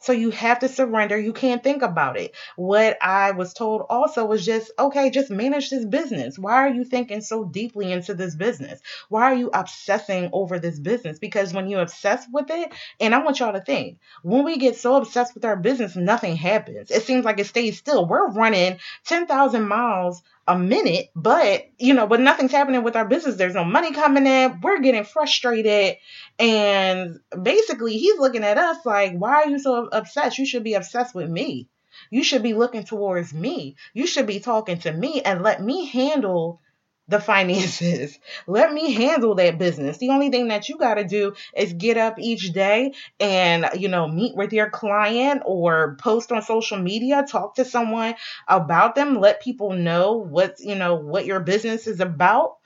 So 0.00 0.12
you 0.12 0.30
have 0.30 0.60
to 0.60 0.68
surrender. 0.68 1.18
You 1.18 1.32
can't 1.32 1.62
think 1.62 1.82
about 1.82 2.16
it. 2.16 2.34
What 2.56 2.98
I 3.02 3.32
was 3.32 3.52
told 3.52 3.82
also 3.88 4.24
was 4.24 4.44
just, 4.44 4.70
okay, 4.78 5.10
just 5.10 5.30
manage 5.30 5.70
this 5.70 5.84
business. 5.84 6.38
Why 6.38 6.54
are 6.54 6.68
you 6.68 6.84
thinking 6.84 7.20
so 7.20 7.44
deeply 7.44 7.90
into 7.90 8.14
this 8.14 8.36
business? 8.36 8.80
Why 9.08 9.24
are 9.24 9.34
you 9.34 9.50
obsessing 9.52 10.30
over 10.32 10.58
this 10.58 10.78
business? 10.78 11.18
Because 11.18 11.52
when 11.52 11.68
you 11.68 11.78
obsess 11.78 12.24
with 12.32 12.50
it, 12.50 12.72
and 13.00 13.14
I 13.14 13.22
want 13.22 13.40
y'all 13.40 13.52
to 13.52 13.60
think, 13.60 13.98
when 14.22 14.44
we 14.44 14.56
get 14.56 14.76
so 14.76 14.96
obsessed 14.96 15.34
with 15.34 15.44
our 15.44 15.56
business, 15.56 15.96
nothing 15.96 16.36
happens. 16.36 16.90
It 16.90 17.02
seems 17.02 17.24
like 17.24 17.38
it 17.40 17.46
stays 17.46 17.78
still. 17.78 18.06
We're 18.06 18.30
running 18.30 18.78
10,000 19.06 19.66
miles 19.66 20.22
a 20.48 20.58
minute, 20.58 21.10
but 21.14 21.66
you 21.78 21.94
know, 21.94 22.06
but 22.06 22.20
nothing's 22.20 22.52
happening 22.52 22.82
with 22.82 22.96
our 22.96 23.04
business. 23.04 23.36
There's 23.36 23.54
no 23.54 23.64
money 23.64 23.92
coming 23.92 24.26
in. 24.26 24.60
We're 24.62 24.80
getting 24.80 25.04
frustrated. 25.04 25.98
And 26.38 27.20
basically, 27.40 27.98
he's 27.98 28.18
looking 28.18 28.44
at 28.44 28.58
us 28.58 28.78
like, 28.86 29.12
why 29.12 29.42
are 29.42 29.48
you 29.48 29.58
so 29.58 29.88
obsessed? 29.92 30.38
You 30.38 30.46
should 30.46 30.64
be 30.64 30.74
obsessed 30.74 31.14
with 31.14 31.28
me. 31.28 31.68
You 32.10 32.24
should 32.24 32.42
be 32.42 32.54
looking 32.54 32.84
towards 32.84 33.34
me. 33.34 33.76
You 33.92 34.06
should 34.06 34.26
be 34.26 34.40
talking 34.40 34.78
to 34.80 34.92
me 34.92 35.20
and 35.20 35.42
let 35.42 35.62
me 35.62 35.86
handle 35.86 36.62
the 37.08 37.20
finances. 37.20 38.18
Let 38.46 38.72
me 38.72 38.92
handle 38.92 39.34
that 39.36 39.58
business. 39.58 39.98
The 39.98 40.10
only 40.10 40.30
thing 40.30 40.48
that 40.48 40.68
you 40.68 40.78
got 40.78 40.94
to 40.94 41.04
do 41.04 41.34
is 41.56 41.72
get 41.72 41.96
up 41.96 42.18
each 42.18 42.52
day 42.52 42.92
and, 43.18 43.68
you 43.74 43.88
know, 43.88 44.06
meet 44.06 44.36
with 44.36 44.52
your 44.52 44.70
client 44.70 45.42
or 45.46 45.96
post 46.00 46.30
on 46.32 46.42
social 46.42 46.78
media, 46.78 47.24
talk 47.28 47.56
to 47.56 47.64
someone 47.64 48.14
about 48.46 48.94
them, 48.94 49.18
let 49.20 49.42
people 49.42 49.72
know 49.72 50.16
what, 50.16 50.56
you 50.60 50.74
know, 50.74 50.94
what 50.96 51.26
your 51.26 51.40
business 51.40 51.86
is 51.86 52.00
about. 52.00 52.56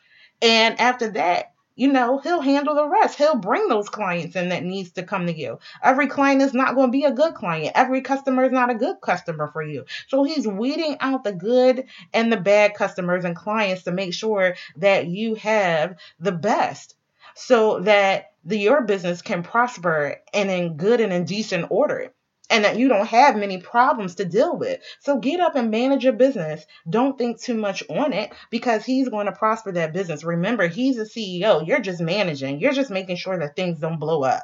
And 0.40 0.80
after 0.80 1.10
that, 1.12 1.51
you 1.74 1.92
know, 1.92 2.18
he'll 2.18 2.40
handle 2.40 2.74
the 2.74 2.88
rest. 2.88 3.16
He'll 3.16 3.36
bring 3.36 3.68
those 3.68 3.88
clients 3.88 4.36
in 4.36 4.50
that 4.50 4.64
needs 4.64 4.92
to 4.92 5.02
come 5.02 5.26
to 5.26 5.32
you. 5.32 5.58
Every 5.82 6.06
client 6.06 6.42
is 6.42 6.54
not 6.54 6.74
going 6.74 6.88
to 6.88 6.92
be 6.92 7.04
a 7.04 7.12
good 7.12 7.34
client. 7.34 7.72
Every 7.74 8.02
customer 8.02 8.44
is 8.44 8.52
not 8.52 8.70
a 8.70 8.74
good 8.74 8.96
customer 9.00 9.48
for 9.52 9.62
you. 9.62 9.86
So 10.08 10.24
he's 10.24 10.46
weeding 10.46 10.96
out 11.00 11.24
the 11.24 11.32
good 11.32 11.86
and 12.12 12.32
the 12.32 12.36
bad 12.36 12.74
customers 12.74 13.24
and 13.24 13.36
clients 13.36 13.84
to 13.84 13.92
make 13.92 14.12
sure 14.14 14.56
that 14.76 15.06
you 15.06 15.34
have 15.36 15.96
the 16.20 16.32
best 16.32 16.94
so 17.34 17.80
that 17.80 18.32
the, 18.44 18.58
your 18.58 18.82
business 18.82 19.22
can 19.22 19.42
prosper 19.42 20.16
and 20.34 20.50
in 20.50 20.76
good 20.76 21.00
and 21.00 21.12
in 21.12 21.24
decent 21.24 21.66
order 21.70 22.12
and 22.52 22.64
that 22.64 22.78
you 22.78 22.86
don't 22.88 23.06
have 23.06 23.34
many 23.34 23.58
problems 23.58 24.16
to 24.16 24.26
deal 24.26 24.56
with. 24.56 24.80
So 25.00 25.18
get 25.18 25.40
up 25.40 25.56
and 25.56 25.70
manage 25.70 26.04
your 26.04 26.12
business. 26.12 26.64
Don't 26.88 27.16
think 27.16 27.40
too 27.40 27.54
much 27.54 27.82
on 27.88 28.12
it 28.12 28.32
because 28.50 28.84
he's 28.84 29.08
going 29.08 29.26
to 29.26 29.32
prosper 29.32 29.72
that 29.72 29.94
business. 29.94 30.22
Remember, 30.22 30.68
he's 30.68 30.98
a 30.98 31.04
CEO. 31.04 31.66
You're 31.66 31.80
just 31.80 32.00
managing. 32.00 32.60
You're 32.60 32.72
just 32.72 32.90
making 32.90 33.16
sure 33.16 33.38
that 33.38 33.56
things 33.56 33.80
don't 33.80 33.98
blow 33.98 34.22
up. 34.22 34.42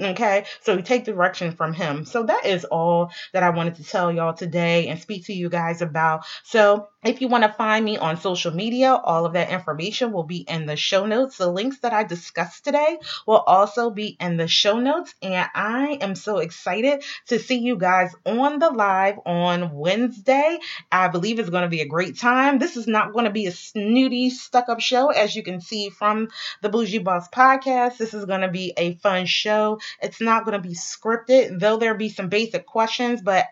Okay, 0.00 0.44
so 0.62 0.74
you 0.74 0.82
take 0.82 1.04
direction 1.04 1.52
from 1.52 1.72
him. 1.72 2.04
So 2.04 2.22
that 2.24 2.46
is 2.46 2.64
all 2.64 3.10
that 3.32 3.42
I 3.42 3.50
wanted 3.50 3.76
to 3.76 3.84
tell 3.84 4.12
y'all 4.12 4.34
today 4.34 4.86
and 4.86 5.00
speak 5.00 5.26
to 5.26 5.32
you 5.32 5.48
guys 5.48 5.82
about. 5.82 6.24
So 6.44 6.88
if 7.04 7.20
you 7.20 7.28
want 7.28 7.44
to 7.44 7.52
find 7.52 7.84
me 7.84 7.96
on 7.96 8.20
social 8.20 8.52
media, 8.52 8.92
all 8.92 9.24
of 9.24 9.34
that 9.34 9.50
information 9.50 10.10
will 10.10 10.24
be 10.24 10.38
in 10.38 10.66
the 10.66 10.74
show 10.74 11.06
notes. 11.06 11.36
The 11.36 11.50
links 11.50 11.78
that 11.80 11.92
I 11.92 12.02
discussed 12.02 12.64
today 12.64 12.98
will 13.24 13.38
also 13.38 13.90
be 13.90 14.16
in 14.20 14.36
the 14.36 14.48
show 14.48 14.80
notes. 14.80 15.14
And 15.22 15.48
I 15.54 15.98
am 16.00 16.16
so 16.16 16.38
excited 16.38 17.04
to 17.28 17.38
see 17.38 17.58
you 17.58 17.76
guys 17.76 18.12
on 18.26 18.58
the 18.58 18.70
live 18.70 19.20
on 19.24 19.72
Wednesday. 19.74 20.58
I 20.90 21.06
believe 21.06 21.38
it's 21.38 21.50
going 21.50 21.62
to 21.62 21.68
be 21.68 21.82
a 21.82 21.88
great 21.88 22.18
time. 22.18 22.58
This 22.58 22.76
is 22.76 22.88
not 22.88 23.12
going 23.12 23.26
to 23.26 23.30
be 23.30 23.46
a 23.46 23.52
snooty, 23.52 24.30
stuck 24.30 24.68
up 24.68 24.80
show, 24.80 25.10
as 25.10 25.36
you 25.36 25.44
can 25.44 25.60
see 25.60 25.90
from 25.90 26.28
the 26.62 26.68
Bougie 26.68 26.98
Boss 26.98 27.28
podcast. 27.28 27.98
This 27.98 28.12
is 28.12 28.24
going 28.24 28.40
to 28.40 28.50
be 28.50 28.72
a 28.76 28.94
fun 28.96 29.26
show. 29.26 29.78
It's 30.02 30.20
not 30.20 30.44
going 30.44 30.60
to 30.60 30.68
be 30.68 30.74
scripted, 30.74 31.60
though 31.60 31.76
there'll 31.76 31.96
be 31.96 32.08
some 32.08 32.28
basic 32.28 32.66
questions, 32.66 33.22
but 33.22 33.46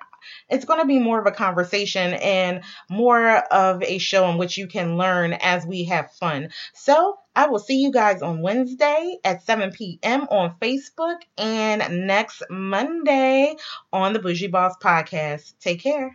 it's 0.48 0.64
going 0.64 0.80
to 0.80 0.86
be 0.86 0.98
more 0.98 1.20
of 1.20 1.26
a 1.26 1.32
conversation 1.32 2.14
and 2.14 2.62
more 2.88 3.28
of 3.52 3.82
a 3.82 3.98
show 3.98 4.28
in 4.30 4.38
which 4.38 4.56
you 4.56 4.66
can 4.66 4.96
learn 4.96 5.32
as 5.34 5.66
we 5.66 5.84
have 5.84 6.12
fun. 6.12 6.50
So 6.74 7.18
I 7.34 7.48
will 7.48 7.58
see 7.58 7.82
you 7.82 7.92
guys 7.92 8.22
on 8.22 8.40
Wednesday 8.40 9.18
at 9.24 9.42
7 9.42 9.70
p.m. 9.72 10.22
on 10.30 10.56
Facebook 10.60 11.18
and 11.36 12.06
next 12.06 12.42
Monday 12.48 13.54
on 13.92 14.12
the 14.14 14.18
Bougie 14.18 14.46
Boss 14.48 14.74
podcast. 14.82 15.54
Take 15.60 15.82
care. 15.82 16.04